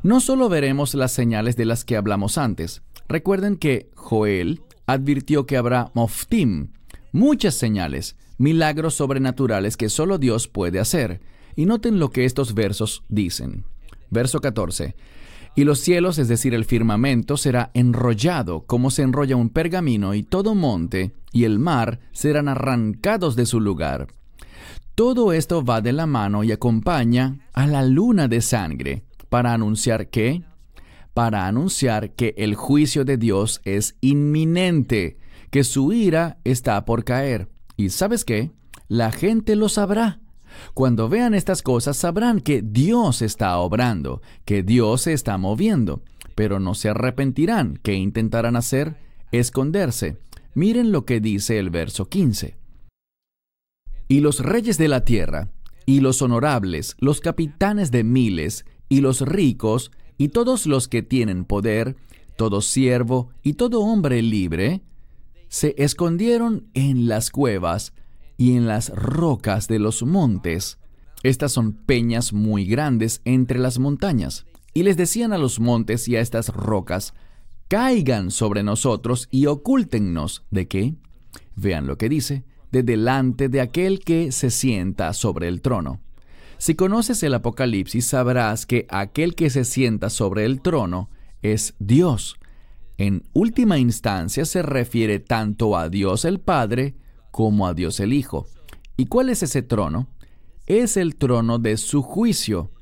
No 0.03 0.21
solo 0.21 0.49
veremos 0.49 0.95
las 0.95 1.13
señales 1.13 1.57
de 1.57 1.67
las 1.67 1.85
que 1.85 1.97
hablamos 1.97 2.39
antes, 2.39 2.83
Recuerden 3.11 3.57
que 3.57 3.91
Joel 3.97 4.63
advirtió 4.87 5.45
que 5.45 5.57
habrá 5.57 5.91
moftim, 5.95 6.69
muchas 7.11 7.57
señales, 7.57 8.15
milagros 8.39 8.95
sobrenaturales 8.95 9.77
que 9.77 9.89
solo 9.89 10.17
Dios 10.17 10.47
puede 10.47 10.79
hacer. 10.79 11.21
Y 11.57 11.67
noten 11.67 11.99
lo 11.99 12.11
que 12.11 12.25
estos 12.25 12.55
versos 12.55 13.03
dicen. 13.09 13.65
Verso 14.11 14.41
14. 14.41 14.95
Y 15.57 15.65
los 15.65 15.81
cielos, 15.81 16.19
es 16.19 16.29
decir, 16.29 16.55
el 16.55 16.65
firmamento, 16.65 17.37
será 17.37 17.73
enrollado 17.75 18.61
como 18.61 18.93
se 18.93 19.03
enrolla 19.03 19.35
un 19.35 19.51
pergamino, 19.51 20.15
y 20.15 20.23
todo 20.23 20.55
monte 20.55 21.11
y 21.33 21.45
el 21.45 21.59
mar 21.59 22.01
serán 22.13 22.49
arrancados 22.49 23.37
de 23.37 23.47
su 23.47 23.61
lugar. 23.61 24.09
Todo 24.95 25.33
esto 25.33 25.65
va 25.65 25.81
de 25.81 25.93
la 25.93 26.07
mano 26.07 26.45
y 26.45 26.53
acompaña 26.53 27.39
a 27.53 27.67
la 27.67 27.85
luna 27.85 28.29
de 28.29 28.41
sangre, 28.41 29.05
para 29.29 29.55
anunciar 29.55 30.09
que 30.09 30.43
para 31.15 31.47
anunciar 31.47 32.13
que 32.13 32.35
el 32.39 32.55
juicio 32.55 33.05
de 33.05 33.17
Dios 33.17 33.61
es 33.65 33.97
inminente, 34.01 35.19
que 35.51 35.65
su 35.65 35.93
ira 35.93 36.39
está 36.45 36.85
por 36.85 37.05
caer. 37.05 37.49
¿Y 37.77 37.91
sabes 37.91 38.25
qué? 38.25 38.53
La 38.89 39.11
gente 39.13 39.57
lo 39.57 39.69
sabrá. 39.69 40.21
Cuando 40.75 41.09
vean 41.09 41.35
estas 41.35 41.63
cosas 41.63 41.97
sabrán 41.97 42.41
que 42.41 42.63
Dios 42.63 43.23
está 43.23 43.59
obrando, 43.59 44.21
que 44.45 44.63
Dios 44.63 45.03
se 45.03 45.13
está 45.13 45.39
moviendo, 45.39 46.03
pero 46.35 46.61
no 46.61 46.75
se 46.75 46.91
arrepentirán. 46.91 47.79
¿Qué 47.83 47.95
intentarán 47.95 48.57
hacer? 48.57 48.97
Esconderse. 49.33 50.19
Miren 50.55 50.91
lo 50.91 51.05
que 51.05 51.21
dice 51.21 51.59
el 51.59 51.71
verso 51.71 52.09
15. 52.09 52.57
Y 54.09 54.21
los 54.21 54.41
reyes 54.41 54.79
de 54.79 54.89
la 54.89 55.05
tierra, 55.05 55.51
y 55.87 56.01
los 56.01 56.23
honorables, 56.23 56.97
los 56.99 57.21
capitanes 57.21 57.93
de 57.93 58.03
miles, 58.03 58.65
y 58.89 59.01
los 59.01 59.21
ricos, 59.21 59.93
y 60.19 60.29
todos 60.29 60.67
los 60.67 60.89
que 60.89 61.03
tienen 61.03 61.45
poder, 61.45 61.97
todo 62.37 62.61
siervo 62.63 63.31
y 63.43 63.53
todo 63.53 63.81
hombre 63.81 64.23
libre, 64.23 64.83
se 65.49 65.75
escondieron 65.79 66.69
en 66.75 67.07
las 67.07 67.31
cuevas 67.31 67.93
y 68.37 68.57
en 68.57 68.67
las 68.67 68.91
rocas 68.91 69.69
de 69.69 69.79
los 69.79 70.03
montes. 70.03 70.79
Estas 71.23 71.53
son 71.53 71.75
peñas 71.75 72.33
muy 72.33 72.65
grandes 72.65 73.21
entre 73.25 73.59
las 73.59 73.79
montañas. 73.79 74.47
Y 74.75 74.83
les 74.83 74.97
decían 74.97 75.33
a 75.33 75.39
los 75.39 75.61
montes 75.61 76.09
y 76.09 76.17
a 76.17 76.21
estas 76.21 76.49
rocas, 76.49 77.15
caigan 77.71 78.33
sobre 78.33 78.65
nosotros 78.65 79.29
y 79.31 79.47
ocúltennos. 79.47 80.45
¿De 80.51 80.67
qué? 80.67 80.97
Vean 81.55 81.87
lo 81.87 81.97
que 81.97 82.09
dice, 82.09 82.43
de 82.73 82.83
delante 82.83 83.49
de 83.49 83.61
aquel 83.61 84.01
que 84.01 84.33
se 84.33 84.51
sienta 84.51 85.13
sobre 85.13 85.47
el 85.47 85.61
trono. 85.63 86.01
Si 86.59 86.75
conoces 86.75 87.23
el 87.23 87.33
Apocalipsis, 87.33 88.07
sabrás 88.07 88.67
que 88.67 88.87
aquel 88.91 89.37
que 89.37 89.51
se 89.51 89.65
sienta 89.65 90.11
sobre 90.11 90.47
el 90.47 90.63
trono 90.63 91.11
es 91.43 91.75
Dios. 91.79 92.41
En 92.99 93.23
última 93.35 93.79
instancia 93.79 94.45
se 94.47 94.63
refiere 94.63 95.21
tanto 95.21 95.77
a 95.77 95.89
Dios 95.89 96.25
el 96.25 96.41
Padre 96.41 96.97
como 97.31 97.69
a 97.69 97.75
Dios 97.75 98.01
el 98.01 98.13
Hijo. 98.13 98.49
¿Y 98.97 99.07
cuál 99.07 99.29
es 99.29 99.45
ese 99.45 99.63
trono? 99.63 100.09
Es 100.67 100.97
el 100.97 101.15
trono 101.15 101.61
de 101.61 101.77
su 101.77 102.03
juicio. 102.03 102.73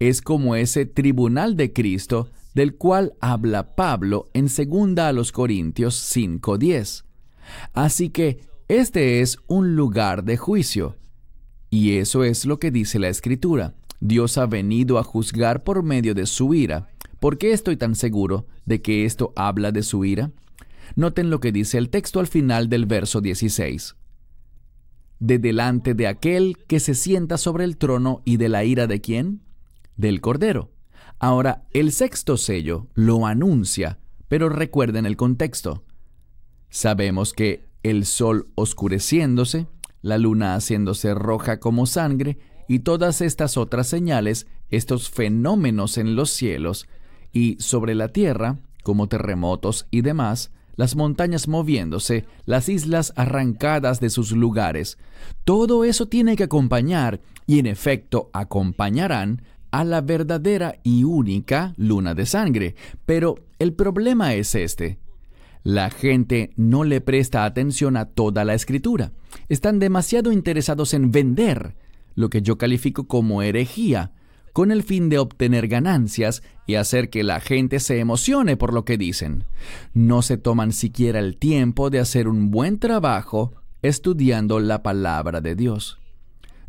Es 0.00 0.22
como 0.22 0.56
ese 0.56 0.86
tribunal 0.86 1.56
de 1.56 1.72
Cristo 1.72 2.30
del 2.54 2.76
cual 2.76 3.14
habla 3.20 3.74
Pablo 3.74 4.30
en 4.32 4.46
2 4.46 4.98
a 4.98 5.12
los 5.12 5.32
Corintios 5.32 5.94
5:10. 5.96 7.04
Así 7.72 8.10
que 8.10 8.40
este 8.68 9.20
es 9.20 9.38
un 9.46 9.76
lugar 9.76 10.24
de 10.24 10.36
juicio. 10.36 10.96
Y 11.68 11.96
eso 11.98 12.24
es 12.24 12.46
lo 12.46 12.58
que 12.58 12.70
dice 12.70 12.98
la 12.98 13.08
Escritura. 13.08 13.74
Dios 14.00 14.38
ha 14.38 14.46
venido 14.46 14.98
a 14.98 15.02
juzgar 15.02 15.64
por 15.64 15.82
medio 15.82 16.14
de 16.14 16.26
su 16.26 16.54
ira. 16.54 16.88
¿Por 17.20 17.38
qué 17.38 17.52
estoy 17.52 17.76
tan 17.76 17.94
seguro 17.94 18.46
de 18.64 18.80
que 18.80 19.04
esto 19.04 19.32
habla 19.34 19.72
de 19.72 19.82
su 19.82 20.04
ira? 20.04 20.30
Noten 20.94 21.30
lo 21.30 21.40
que 21.40 21.52
dice 21.52 21.78
el 21.78 21.90
texto 21.90 22.20
al 22.20 22.26
final 22.26 22.68
del 22.68 22.86
verso 22.86 23.20
16. 23.20 23.96
De 25.18 25.38
delante 25.38 25.94
de 25.94 26.06
aquel 26.06 26.58
que 26.68 26.80
se 26.80 26.94
sienta 26.94 27.38
sobre 27.38 27.64
el 27.64 27.76
trono 27.76 28.22
y 28.24 28.36
de 28.36 28.48
la 28.48 28.64
ira 28.64 28.86
de 28.86 29.00
quién? 29.00 29.40
Del 29.96 30.20
Cordero. 30.20 30.73
Ahora, 31.18 31.64
el 31.72 31.92
sexto 31.92 32.36
sello 32.36 32.88
lo 32.94 33.26
anuncia, 33.26 33.98
pero 34.28 34.48
recuerden 34.48 35.06
el 35.06 35.16
contexto. 35.16 35.84
Sabemos 36.70 37.32
que 37.32 37.64
el 37.82 38.04
sol 38.04 38.48
oscureciéndose, 38.54 39.68
la 40.02 40.18
luna 40.18 40.54
haciéndose 40.54 41.14
roja 41.14 41.60
como 41.60 41.86
sangre, 41.86 42.38
y 42.68 42.80
todas 42.80 43.20
estas 43.20 43.56
otras 43.56 43.86
señales, 43.86 44.46
estos 44.70 45.10
fenómenos 45.10 45.98
en 45.98 46.16
los 46.16 46.30
cielos 46.30 46.88
y 47.32 47.56
sobre 47.60 47.94
la 47.94 48.08
tierra, 48.08 48.58
como 48.82 49.08
terremotos 49.08 49.86
y 49.90 50.00
demás, 50.00 50.50
las 50.76 50.96
montañas 50.96 51.46
moviéndose, 51.48 52.26
las 52.46 52.68
islas 52.68 53.12
arrancadas 53.16 54.00
de 54.00 54.10
sus 54.10 54.32
lugares. 54.32 54.98
Todo 55.44 55.84
eso 55.84 56.06
tiene 56.06 56.36
que 56.36 56.44
acompañar, 56.44 57.20
y 57.46 57.58
en 57.58 57.66
efecto 57.66 58.30
acompañarán, 58.32 59.42
a 59.74 59.82
la 59.82 60.02
verdadera 60.02 60.76
y 60.84 61.02
única 61.02 61.74
luna 61.76 62.14
de 62.14 62.26
sangre. 62.26 62.76
Pero 63.06 63.34
el 63.58 63.72
problema 63.72 64.34
es 64.34 64.54
este. 64.54 64.98
La 65.64 65.90
gente 65.90 66.52
no 66.54 66.84
le 66.84 67.00
presta 67.00 67.44
atención 67.44 67.96
a 67.96 68.04
toda 68.04 68.44
la 68.44 68.54
escritura. 68.54 69.10
Están 69.48 69.80
demasiado 69.80 70.30
interesados 70.30 70.94
en 70.94 71.10
vender, 71.10 71.74
lo 72.14 72.30
que 72.30 72.40
yo 72.40 72.56
califico 72.56 73.08
como 73.08 73.42
herejía, 73.42 74.12
con 74.52 74.70
el 74.70 74.84
fin 74.84 75.08
de 75.08 75.18
obtener 75.18 75.66
ganancias 75.66 76.44
y 76.68 76.76
hacer 76.76 77.10
que 77.10 77.24
la 77.24 77.40
gente 77.40 77.80
se 77.80 77.98
emocione 77.98 78.56
por 78.56 78.72
lo 78.72 78.84
que 78.84 78.96
dicen. 78.96 79.42
No 79.92 80.22
se 80.22 80.36
toman 80.36 80.70
siquiera 80.70 81.18
el 81.18 81.36
tiempo 81.36 81.90
de 81.90 81.98
hacer 81.98 82.28
un 82.28 82.52
buen 82.52 82.78
trabajo 82.78 83.54
estudiando 83.82 84.60
la 84.60 84.84
palabra 84.84 85.40
de 85.40 85.56
Dios. 85.56 85.98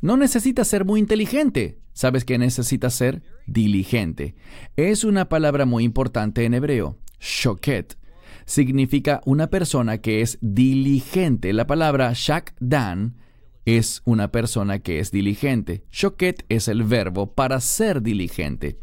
No 0.02 0.18
necesitas 0.18 0.68
ser 0.68 0.86
muy 0.86 1.00
inteligente. 1.00 1.85
¿Sabes 1.96 2.26
qué 2.26 2.38
necesitas 2.38 2.94
ser? 2.94 3.24
Diligente. 3.48 4.36
Es 4.76 5.06
una 5.06 5.30
palabra 5.30 5.66
muy 5.66 5.86
importante 5.86 6.44
en 6.44 6.54
hebreo. 6.54 6.98
Shoket. 7.22 7.98
Significa 8.46 9.22
una 9.26 9.48
persona 9.48 10.00
que 10.00 10.20
es 10.20 10.38
diligente. 10.42 11.54
La 11.54 11.68
palabra 11.68 12.12
shakdan 12.14 13.16
es 13.64 14.02
una 14.04 14.30
persona 14.30 14.80
que 14.80 15.00
es 15.00 15.10
diligente. 15.10 15.86
Shoket 15.90 16.44
es 16.50 16.68
el 16.68 16.84
verbo 16.84 17.34
para 17.34 17.62
ser 17.62 18.02
diligente. 18.02 18.78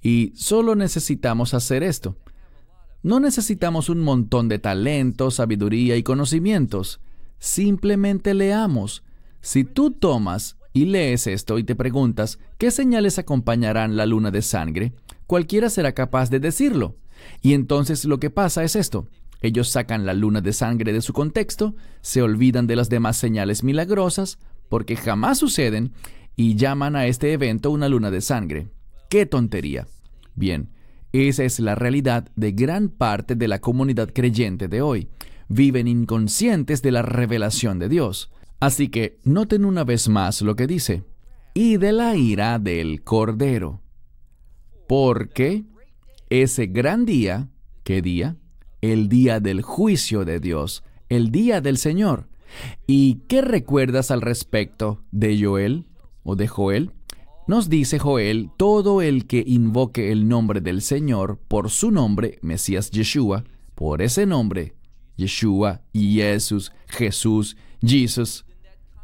Y 0.00 0.32
solo 0.34 0.76
necesitamos 0.76 1.52
hacer 1.52 1.82
esto. 1.82 2.16
No 3.02 3.20
necesitamos 3.20 3.90
un 3.90 4.00
montón 4.00 4.48
de 4.48 4.58
talento, 4.58 5.30
sabiduría 5.30 5.94
y 5.98 6.02
conocimientos. 6.02 7.02
Simplemente 7.38 8.32
leamos. 8.32 9.04
Si 9.42 9.64
tú 9.64 9.90
tomas 9.90 10.55
y 10.76 10.84
lees 10.84 11.26
esto 11.26 11.58
y 11.58 11.64
te 11.64 11.74
preguntas 11.74 12.38
qué 12.58 12.70
señales 12.70 13.18
acompañarán 13.18 13.96
la 13.96 14.04
luna 14.04 14.30
de 14.30 14.42
sangre, 14.42 14.92
cualquiera 15.26 15.70
será 15.70 15.92
capaz 15.92 16.28
de 16.28 16.38
decirlo. 16.38 16.96
Y 17.40 17.54
entonces 17.54 18.04
lo 18.04 18.20
que 18.20 18.28
pasa 18.28 18.62
es 18.62 18.76
esto. 18.76 19.08
Ellos 19.40 19.70
sacan 19.70 20.04
la 20.04 20.12
luna 20.12 20.42
de 20.42 20.52
sangre 20.52 20.92
de 20.92 21.00
su 21.00 21.14
contexto, 21.14 21.76
se 22.02 22.20
olvidan 22.20 22.66
de 22.66 22.76
las 22.76 22.90
demás 22.90 23.16
señales 23.16 23.64
milagrosas, 23.64 24.38
porque 24.68 24.96
jamás 24.96 25.38
suceden, 25.38 25.92
y 26.36 26.56
llaman 26.56 26.94
a 26.94 27.06
este 27.06 27.32
evento 27.32 27.70
una 27.70 27.88
luna 27.88 28.10
de 28.10 28.20
sangre. 28.20 28.68
¡Qué 29.08 29.24
tontería! 29.24 29.86
Bien, 30.34 30.68
esa 31.12 31.44
es 31.44 31.58
la 31.58 31.74
realidad 31.74 32.28
de 32.36 32.52
gran 32.52 32.90
parte 32.90 33.34
de 33.34 33.48
la 33.48 33.62
comunidad 33.62 34.10
creyente 34.12 34.68
de 34.68 34.82
hoy. 34.82 35.08
Viven 35.48 35.88
inconscientes 35.88 36.82
de 36.82 36.92
la 36.92 37.00
revelación 37.00 37.78
de 37.78 37.88
Dios. 37.88 38.30
Así 38.60 38.88
que 38.88 39.18
noten 39.24 39.64
una 39.64 39.84
vez 39.84 40.08
más 40.08 40.42
lo 40.42 40.56
que 40.56 40.66
dice. 40.66 41.04
Y 41.54 41.76
de 41.76 41.92
la 41.92 42.16
ira 42.16 42.58
del 42.58 43.02
Cordero. 43.02 43.82
Porque 44.88 45.64
ese 46.30 46.66
gran 46.66 47.04
día, 47.06 47.48
¿qué 47.82 48.02
día? 48.02 48.36
El 48.80 49.08
día 49.08 49.40
del 49.40 49.62
juicio 49.62 50.24
de 50.24 50.40
Dios, 50.40 50.84
el 51.08 51.30
día 51.30 51.60
del 51.60 51.78
Señor. 51.78 52.28
¿Y 52.86 53.20
qué 53.28 53.42
recuerdas 53.42 54.10
al 54.10 54.22
respecto 54.22 55.02
de 55.10 55.42
Joel 55.42 55.86
o 56.22 56.36
de 56.36 56.46
Joel? 56.46 56.92
Nos 57.46 57.68
dice 57.68 57.98
Joel, 57.98 58.50
todo 58.56 59.02
el 59.02 59.26
que 59.26 59.44
invoque 59.46 60.10
el 60.10 60.26
nombre 60.26 60.60
del 60.60 60.82
Señor 60.82 61.38
por 61.46 61.70
su 61.70 61.90
nombre, 61.90 62.38
Mesías 62.42 62.90
Yeshua, 62.90 63.44
por 63.74 64.02
ese 64.02 64.26
nombre, 64.26 64.74
Yeshua, 65.16 65.82
Jesús, 65.92 66.72
Jesús, 66.88 67.56
Jesus, 67.80 68.45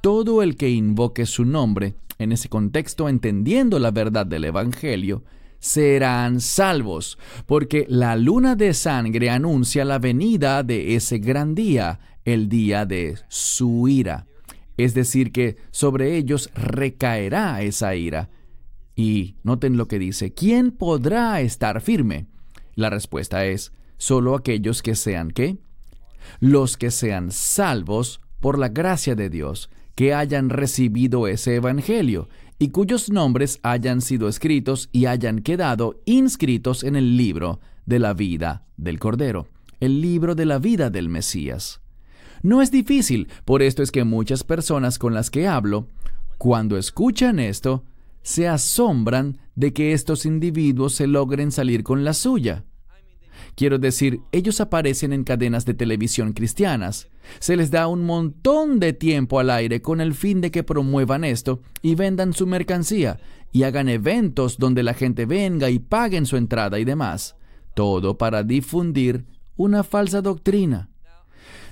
todo 0.02 0.42
el 0.42 0.56
que 0.56 0.68
invoque 0.68 1.24
su 1.26 1.44
nombre, 1.44 1.94
en 2.18 2.32
ese 2.32 2.48
contexto 2.48 3.08
entendiendo 3.08 3.78
la 3.78 3.92
verdad 3.92 4.26
del 4.26 4.44
Evangelio, 4.44 5.22
serán 5.60 6.40
salvos, 6.40 7.18
porque 7.46 7.86
la 7.88 8.16
luna 8.16 8.56
de 8.56 8.74
sangre 8.74 9.30
anuncia 9.30 9.84
la 9.84 10.00
venida 10.00 10.64
de 10.64 10.96
ese 10.96 11.18
gran 11.18 11.54
día, 11.54 12.00
el 12.24 12.48
día 12.48 12.84
de 12.84 13.16
su 13.28 13.86
ira. 13.86 14.26
Es 14.76 14.92
decir, 14.92 15.30
que 15.30 15.56
sobre 15.70 16.16
ellos 16.16 16.50
recaerá 16.54 17.62
esa 17.62 17.94
ira. 17.94 18.28
Y 18.96 19.36
noten 19.44 19.76
lo 19.76 19.86
que 19.86 20.00
dice, 20.00 20.34
¿quién 20.34 20.72
podrá 20.72 21.40
estar 21.42 21.80
firme? 21.80 22.26
La 22.74 22.90
respuesta 22.90 23.46
es, 23.46 23.72
solo 23.98 24.34
aquellos 24.34 24.82
que 24.82 24.96
sean 24.96 25.30
qué? 25.30 25.58
Los 26.40 26.76
que 26.76 26.90
sean 26.90 27.30
salvos 27.30 28.20
por 28.40 28.58
la 28.58 28.68
gracia 28.68 29.14
de 29.14 29.30
Dios, 29.30 29.70
que 29.94 30.14
hayan 30.14 30.50
recibido 30.50 31.26
ese 31.26 31.56
Evangelio 31.56 32.28
y 32.58 32.68
cuyos 32.68 33.10
nombres 33.10 33.58
hayan 33.62 34.00
sido 34.00 34.28
escritos 34.28 34.88
y 34.92 35.06
hayan 35.06 35.40
quedado 35.40 36.00
inscritos 36.04 36.84
en 36.84 36.96
el 36.96 37.16
libro 37.16 37.60
de 37.86 37.98
la 37.98 38.14
vida 38.14 38.64
del 38.76 38.98
Cordero, 38.98 39.48
el 39.80 40.00
libro 40.00 40.34
de 40.34 40.46
la 40.46 40.58
vida 40.58 40.90
del 40.90 41.08
Mesías. 41.08 41.80
No 42.42 42.62
es 42.62 42.70
difícil, 42.70 43.28
por 43.44 43.62
esto 43.62 43.82
es 43.82 43.90
que 43.90 44.04
muchas 44.04 44.44
personas 44.44 44.98
con 44.98 45.14
las 45.14 45.30
que 45.30 45.46
hablo, 45.46 45.88
cuando 46.38 46.76
escuchan 46.76 47.38
esto, 47.38 47.84
se 48.22 48.48
asombran 48.48 49.38
de 49.54 49.72
que 49.72 49.92
estos 49.92 50.26
individuos 50.26 50.94
se 50.94 51.06
logren 51.06 51.52
salir 51.52 51.82
con 51.82 52.04
la 52.04 52.14
suya. 52.14 52.64
Quiero 53.54 53.78
decir, 53.78 54.20
ellos 54.32 54.60
aparecen 54.60 55.12
en 55.12 55.24
cadenas 55.24 55.64
de 55.66 55.74
televisión 55.74 56.32
cristianas. 56.32 57.08
Se 57.38 57.56
les 57.56 57.70
da 57.70 57.86
un 57.86 58.04
montón 58.04 58.80
de 58.80 58.92
tiempo 58.92 59.38
al 59.38 59.50
aire 59.50 59.82
con 59.82 60.00
el 60.00 60.14
fin 60.14 60.40
de 60.40 60.50
que 60.50 60.62
promuevan 60.62 61.24
esto 61.24 61.60
y 61.82 61.94
vendan 61.94 62.32
su 62.32 62.46
mercancía 62.46 63.20
y 63.52 63.64
hagan 63.64 63.88
eventos 63.88 64.58
donde 64.58 64.82
la 64.82 64.94
gente 64.94 65.26
venga 65.26 65.68
y 65.68 65.78
paguen 65.78 66.24
su 66.24 66.36
entrada 66.36 66.78
y 66.78 66.84
demás. 66.84 67.36
Todo 67.74 68.16
para 68.16 68.42
difundir 68.42 69.26
una 69.56 69.84
falsa 69.84 70.22
doctrina. 70.22 70.88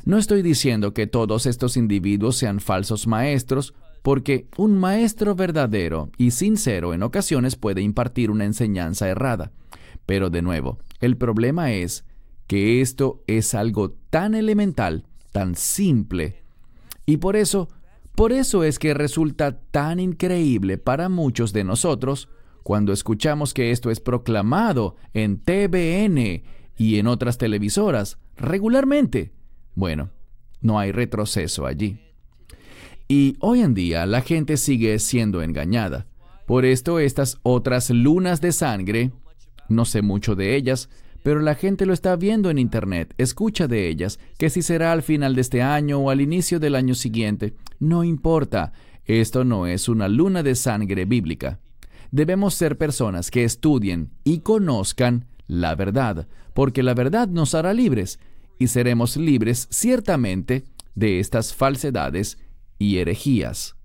No 0.05 0.19
estoy 0.19 0.43
diciendo 0.43 0.95
que 0.95 1.07
todos 1.07 1.47
estos 1.47 1.77
individuos 1.77 2.37
sean 2.37 2.61
falsos 2.61 3.07
maestros, 3.07 3.75
porque 4.03 4.47
un 4.57 4.79
maestro 4.79 5.35
verdadero 5.35 6.11
y 6.16 6.31
sincero 6.31 6.95
en 6.95 7.03
ocasiones 7.03 7.57
puede 7.57 7.83
impartir 7.83 8.31
una 8.31 8.45
enseñanza 8.45 9.09
errada. 9.09 9.53
Pero 10.07 10.31
de 10.31 10.40
nuevo, 10.40 10.79
el 11.00 11.16
problema 11.16 11.72
es 11.72 12.04
que 12.46 12.80
esto 12.80 13.22
es 13.26 13.54
algo 13.54 13.92
tan 14.10 14.34
elemental, 14.34 15.06
tan 15.32 15.54
simple, 15.54 16.40
y 17.10 17.16
por 17.16 17.34
eso, 17.34 17.68
por 18.14 18.32
eso 18.32 18.62
es 18.62 18.78
que 18.78 18.94
resulta 18.94 19.60
tan 19.72 19.98
increíble 19.98 20.78
para 20.78 21.08
muchos 21.08 21.52
de 21.52 21.64
nosotros 21.64 22.28
cuando 22.62 22.92
escuchamos 22.92 23.52
que 23.52 23.72
esto 23.72 23.90
es 23.90 23.98
proclamado 23.98 24.94
en 25.12 25.40
TVN 25.40 26.44
y 26.76 26.98
en 27.00 27.06
otras 27.08 27.36
televisoras 27.36 28.18
regularmente. 28.36 29.32
Bueno, 29.74 30.10
no 30.60 30.78
hay 30.78 30.92
retroceso 30.92 31.66
allí. 31.66 31.98
Y 33.08 33.36
hoy 33.40 33.62
en 33.62 33.74
día 33.74 34.06
la 34.06 34.20
gente 34.20 34.56
sigue 34.56 34.96
siendo 35.00 35.42
engañada. 35.42 36.06
Por 36.46 36.64
esto 36.64 37.00
estas 37.00 37.40
otras 37.42 37.90
lunas 37.90 38.40
de 38.40 38.52
sangre 38.52 39.10
no 39.70 39.85
sé 39.85 40.02
mucho 40.02 40.35
de 40.35 40.56
ellas, 40.56 40.90
pero 41.22 41.40
la 41.40 41.54
gente 41.54 41.87
lo 41.87 41.92
está 41.92 42.16
viendo 42.16 42.50
en 42.50 42.59
Internet, 42.59 43.14
escucha 43.18 43.68
de 43.68 43.88
ellas, 43.88 44.18
que 44.38 44.50
si 44.50 44.62
será 44.62 44.92
al 44.92 45.02
final 45.02 45.35
de 45.35 45.42
este 45.42 45.62
año 45.62 45.98
o 45.98 46.11
al 46.11 46.20
inicio 46.20 46.61
del 46.61 46.74
año 46.74 46.94
siguiente, 46.94 47.54
no 47.78 48.04
importa, 48.04 48.72
esto 49.04 49.44
no 49.44 49.66
es 49.66 49.88
una 49.88 50.09
luna 50.09 50.42
de 50.42 50.54
sangre 50.54 51.04
bíblica. 51.04 51.61
Debemos 52.11 52.54
ser 52.54 52.78
personas 52.78 53.30
que 53.30 53.44
estudien 53.44 54.11
y 54.24 54.40
conozcan 54.40 55.26
la 55.46 55.74
verdad, 55.74 56.28
porque 56.54 56.83
la 56.83 56.94
verdad 56.94 57.28
nos 57.28 57.54
hará 57.54 57.74
libres, 57.74 58.18
y 58.59 58.68
seremos 58.68 59.16
libres 59.16 59.68
ciertamente 59.70 60.64
de 60.94 61.20
estas 61.20 61.54
falsedades 61.54 62.38
y 62.78 62.98
herejías. 62.98 63.76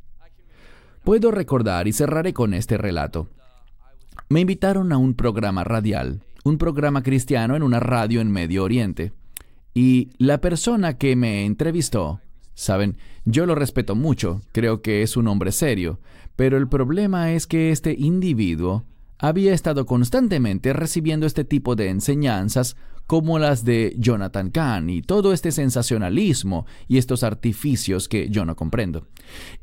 Puedo 1.03 1.31
recordar 1.31 1.87
y 1.87 1.93
cerraré 1.93 2.33
con 2.33 2.53
este 2.53 2.77
relato. 2.77 3.29
Me 4.29 4.41
invitaron 4.41 4.91
a 4.91 4.97
un 4.97 5.13
programa 5.13 5.63
radial, 5.63 6.23
un 6.43 6.57
programa 6.57 7.03
cristiano 7.03 7.55
en 7.55 7.63
una 7.63 7.79
radio 7.79 8.21
en 8.21 8.31
Medio 8.31 8.63
Oriente. 8.63 9.13
Y 9.73 10.09
la 10.17 10.41
persona 10.41 10.97
que 10.97 11.15
me 11.15 11.45
entrevistó, 11.45 12.21
saben, 12.53 12.97
yo 13.25 13.45
lo 13.45 13.55
respeto 13.55 13.95
mucho, 13.95 14.41
creo 14.51 14.81
que 14.81 15.01
es 15.01 15.17
un 15.17 15.27
hombre 15.27 15.51
serio, 15.51 15.99
pero 16.35 16.57
el 16.57 16.67
problema 16.67 17.33
es 17.33 17.47
que 17.47 17.71
este 17.71 17.95
individuo 17.97 18.85
había 19.17 19.53
estado 19.53 19.85
constantemente 19.85 20.73
recibiendo 20.73 21.25
este 21.25 21.43
tipo 21.43 21.75
de 21.75 21.89
enseñanzas 21.89 22.75
como 23.07 23.39
las 23.39 23.63
de 23.63 23.95
Jonathan 23.97 24.49
Kahn 24.49 24.89
y 24.89 25.01
todo 25.01 25.33
este 25.33 25.51
sensacionalismo 25.51 26.65
y 26.87 26.97
estos 26.97 27.23
artificios 27.23 28.09
que 28.09 28.29
yo 28.29 28.45
no 28.45 28.55
comprendo. 28.55 29.07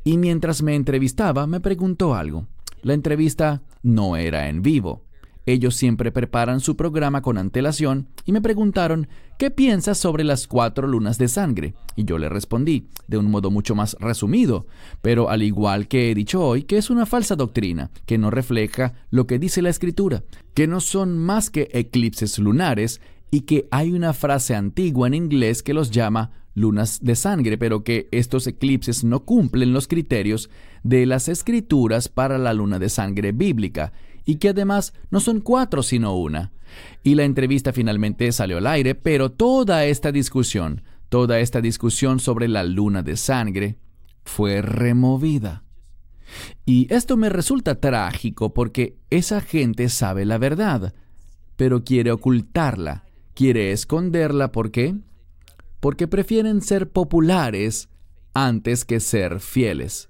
Y 0.03 0.17
mientras 0.17 0.61
me 0.61 0.75
entrevistaba 0.75 1.45
me 1.47 1.59
preguntó 1.59 2.15
algo. 2.15 2.47
La 2.83 2.93
entrevista 2.93 3.63
no 3.81 4.17
era 4.17 4.49
en 4.49 4.61
vivo. 4.61 5.05
Ellos 5.45 5.75
siempre 5.75 6.11
preparan 6.11 6.59
su 6.59 6.75
programa 6.75 7.21
con 7.21 7.37
antelación 7.37 8.09
y 8.25 8.33
me 8.33 8.41
preguntaron, 8.41 9.07
¿qué 9.37 9.51
piensas 9.51 9.97
sobre 9.97 10.25
las 10.25 10.47
cuatro 10.47 10.85
lunas 10.85 11.17
de 11.17 11.29
sangre? 11.29 11.75
Y 11.95 12.03
yo 12.03 12.17
le 12.17 12.27
respondí, 12.27 12.87
de 13.07 13.17
un 13.17 13.31
modo 13.31 13.51
mucho 13.51 13.73
más 13.73 13.95
resumido, 14.01 14.67
pero 15.01 15.29
al 15.29 15.43
igual 15.43 15.87
que 15.87 16.11
he 16.11 16.15
dicho 16.15 16.45
hoy, 16.45 16.63
que 16.63 16.77
es 16.77 16.89
una 16.89 17.05
falsa 17.05 17.37
doctrina, 17.37 17.89
que 18.05 18.17
no 18.17 18.29
refleja 18.31 18.93
lo 19.11 19.27
que 19.27 19.39
dice 19.39 19.61
la 19.61 19.69
escritura, 19.69 20.23
que 20.53 20.67
no 20.67 20.81
son 20.81 21.17
más 21.17 21.49
que 21.49 21.69
eclipses 21.71 22.37
lunares 22.37 22.99
y 23.31 23.41
que 23.41 23.67
hay 23.71 23.93
una 23.93 24.11
frase 24.13 24.55
antigua 24.55 25.07
en 25.07 25.13
inglés 25.13 25.63
que 25.63 25.73
los 25.73 25.89
llama 25.89 26.42
lunas 26.53 26.99
de 27.01 27.15
sangre, 27.15 27.57
pero 27.57 27.83
que 27.83 28.07
estos 28.11 28.47
eclipses 28.47 29.03
no 29.03 29.25
cumplen 29.25 29.73
los 29.73 29.87
criterios 29.87 30.49
de 30.83 31.05
las 31.05 31.27
escrituras 31.27 32.09
para 32.09 32.37
la 32.37 32.53
luna 32.53 32.79
de 32.79 32.89
sangre 32.89 33.31
bíblica, 33.31 33.93
y 34.25 34.35
que 34.35 34.49
además 34.49 34.93
no 35.09 35.19
son 35.19 35.41
cuatro 35.41 35.83
sino 35.83 36.15
una. 36.15 36.51
Y 37.03 37.15
la 37.15 37.23
entrevista 37.23 37.73
finalmente 37.73 38.31
salió 38.31 38.57
al 38.57 38.67
aire, 38.67 38.95
pero 38.95 39.31
toda 39.31 39.85
esta 39.85 40.11
discusión, 40.11 40.81
toda 41.09 41.39
esta 41.39 41.61
discusión 41.61 42.19
sobre 42.19 42.47
la 42.47 42.63
luna 42.63 43.03
de 43.03 43.17
sangre, 43.17 43.77
fue 44.23 44.61
removida. 44.61 45.63
Y 46.65 46.91
esto 46.91 47.17
me 47.17 47.29
resulta 47.29 47.79
trágico 47.79 48.53
porque 48.53 48.97
esa 49.09 49.41
gente 49.41 49.89
sabe 49.89 50.25
la 50.25 50.37
verdad, 50.37 50.93
pero 51.55 51.83
quiere 51.83 52.11
ocultarla, 52.11 53.03
quiere 53.33 53.71
esconderla. 53.71 54.51
¿Por 54.51 54.71
qué? 54.71 54.95
Porque 55.83 56.07
prefieren 56.07 56.61
ser 56.61 56.89
populares 56.89 57.89
antes 58.33 58.85
que 58.85 59.01
ser 59.01 59.41
fieles. 59.41 60.07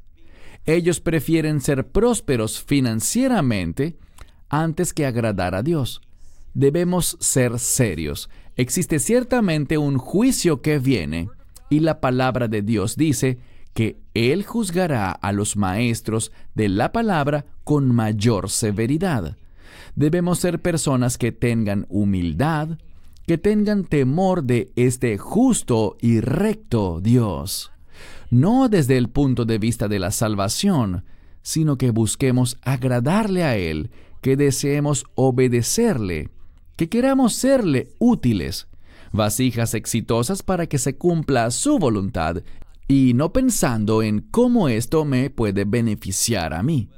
Ellos 0.65 0.99
prefieren 0.99 1.61
ser 1.61 1.87
prósperos 1.87 2.61
financieramente 2.61 3.97
antes 4.49 4.93
que 4.93 5.07
agradar 5.07 5.55
a 5.55 5.63
Dios. 5.63 5.99
Debemos 6.53 7.17
ser 7.19 7.57
serios. 7.57 8.29
Existe 8.55 8.99
ciertamente 8.99 9.79
un 9.79 9.97
juicio 9.97 10.61
que 10.61 10.77
viene 10.77 11.29
y 11.71 11.79
la 11.79 12.01
palabra 12.01 12.47
de 12.47 12.61
Dios 12.61 12.95
dice 12.95 13.39
que 13.73 13.97
Él 14.13 14.43
juzgará 14.43 15.11
a 15.11 15.31
los 15.31 15.57
maestros 15.57 16.31
de 16.53 16.69
la 16.69 16.91
palabra 16.91 17.47
con 17.63 17.87
mayor 17.95 18.51
severidad. 18.51 19.37
Debemos 19.95 20.37
ser 20.37 20.61
personas 20.61 21.17
que 21.17 21.31
tengan 21.31 21.87
humildad, 21.89 22.77
que 23.25 23.37
tengan 23.37 23.85
temor 23.85 24.43
de 24.43 24.71
este 24.75 25.17
justo 25.17 25.97
y 26.01 26.19
recto 26.19 26.99
Dios. 27.01 27.71
No 28.29 28.67
desde 28.67 28.97
el 28.97 29.09
punto 29.09 29.45
de 29.45 29.59
vista 29.59 29.87
de 29.87 29.99
la 29.99 30.11
salvación, 30.11 31.05
sino 31.41 31.77
que 31.77 31.91
busquemos 31.91 32.57
agradarle 32.61 33.43
a 33.43 33.55
Él, 33.55 33.91
que 34.21 34.35
deseemos 34.35 35.05
obedecerle, 35.15 36.29
que 36.75 36.89
queramos 36.89 37.33
serle 37.33 37.89
útiles, 37.99 38.67
vasijas 39.11 39.73
exitosas 39.73 40.41
para 40.41 40.67
que 40.67 40.77
se 40.77 40.97
cumpla 40.97 41.51
su 41.51 41.77
voluntad 41.77 42.37
y 42.87 43.13
no 43.13 43.31
pensando 43.31 44.01
en 44.01 44.19
cómo 44.19 44.67
esto 44.67 45.05
me 45.05 45.29
puede 45.29 45.65
beneficiar 45.65 46.53
a 46.53 46.63
mí. 46.63 46.89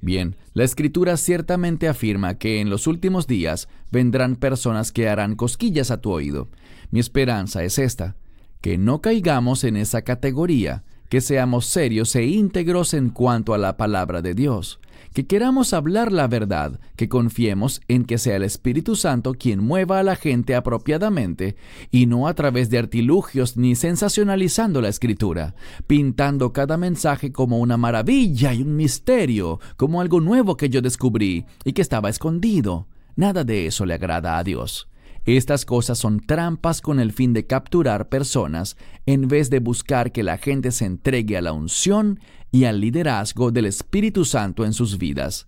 Bien, 0.00 0.36
la 0.52 0.64
escritura 0.64 1.16
ciertamente 1.16 1.88
afirma 1.88 2.38
que 2.38 2.60
en 2.60 2.70
los 2.70 2.86
últimos 2.86 3.26
días 3.26 3.68
vendrán 3.90 4.36
personas 4.36 4.92
que 4.92 5.08
harán 5.08 5.34
cosquillas 5.34 5.90
a 5.90 6.00
tu 6.00 6.12
oído. 6.12 6.48
Mi 6.90 7.00
esperanza 7.00 7.64
es 7.64 7.78
esta, 7.78 8.16
que 8.60 8.78
no 8.78 9.00
caigamos 9.00 9.64
en 9.64 9.76
esa 9.76 10.02
categoría, 10.02 10.84
que 11.08 11.20
seamos 11.20 11.66
serios 11.66 12.14
e 12.16 12.24
íntegros 12.26 12.94
en 12.94 13.10
cuanto 13.10 13.54
a 13.54 13.58
la 13.58 13.76
palabra 13.76 14.22
de 14.22 14.34
Dios, 14.34 14.78
que 15.12 15.26
queramos 15.26 15.72
hablar 15.72 16.12
la 16.12 16.26
verdad, 16.26 16.80
que 16.96 17.08
confiemos 17.08 17.80
en 17.88 18.04
que 18.04 18.18
sea 18.18 18.36
el 18.36 18.42
Espíritu 18.42 18.96
Santo 18.96 19.34
quien 19.34 19.60
mueva 19.60 19.98
a 19.98 20.02
la 20.02 20.16
gente 20.16 20.54
apropiadamente 20.54 21.56
y 21.90 22.06
no 22.06 22.28
a 22.28 22.34
través 22.34 22.70
de 22.70 22.78
artilugios 22.78 23.56
ni 23.56 23.74
sensacionalizando 23.74 24.80
la 24.80 24.88
escritura, 24.88 25.54
pintando 25.86 26.52
cada 26.52 26.76
mensaje 26.76 27.32
como 27.32 27.58
una 27.58 27.76
maravilla 27.76 28.52
y 28.52 28.62
un 28.62 28.76
misterio, 28.76 29.60
como 29.76 30.00
algo 30.00 30.20
nuevo 30.20 30.56
que 30.56 30.68
yo 30.68 30.82
descubrí 30.82 31.46
y 31.64 31.72
que 31.72 31.82
estaba 31.82 32.08
escondido. 32.08 32.86
Nada 33.16 33.44
de 33.44 33.66
eso 33.66 33.84
le 33.84 33.94
agrada 33.94 34.38
a 34.38 34.44
Dios. 34.44 34.88
Estas 35.36 35.66
cosas 35.66 35.98
son 35.98 36.20
trampas 36.20 36.80
con 36.80 36.98
el 36.98 37.12
fin 37.12 37.34
de 37.34 37.46
capturar 37.46 38.08
personas 38.08 38.78
en 39.04 39.28
vez 39.28 39.50
de 39.50 39.58
buscar 39.58 40.10
que 40.10 40.22
la 40.22 40.38
gente 40.38 40.72
se 40.72 40.86
entregue 40.86 41.36
a 41.36 41.42
la 41.42 41.52
unción 41.52 42.18
y 42.50 42.64
al 42.64 42.80
liderazgo 42.80 43.50
del 43.50 43.66
Espíritu 43.66 44.24
Santo 44.24 44.64
en 44.64 44.72
sus 44.72 44.96
vidas. 44.96 45.46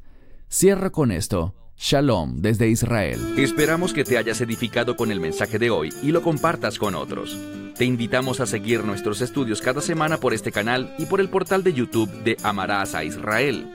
Cierro 0.53 0.93
con 0.93 1.11
esto. 1.11 1.55
Shalom 1.79 2.43
desde 2.43 2.69
Israel. 2.69 3.19
Esperamos 3.39 3.95
que 3.95 4.05
te 4.05 4.19
hayas 4.19 4.43
edificado 4.43 4.97
con 4.97 5.11
el 5.11 5.19
mensaje 5.19 5.59
de 5.59 5.71
hoy 5.71 5.89
y 6.03 6.13
lo 6.13 6.21
compartas 6.21 6.79
con 6.79 6.95
otros. 6.95 7.39
Te 7.75 7.87
invitamos 7.87 8.41
a 8.41 8.47
seguir 8.47 8.85
nuestros 8.85 9.23
estudios 9.23 9.63
cada 9.63 9.81
semana 9.81 10.19
por 10.19 10.35
este 10.35 10.53
canal 10.53 10.95
y 10.99 11.07
por 11.07 11.23
el 11.23 11.31
portal 11.31 11.65
de 11.65 11.73
YouTube 11.73 12.11
de 12.23 12.37
Amarás 12.43 12.95
a 12.95 13.03
Israel. 13.03 13.75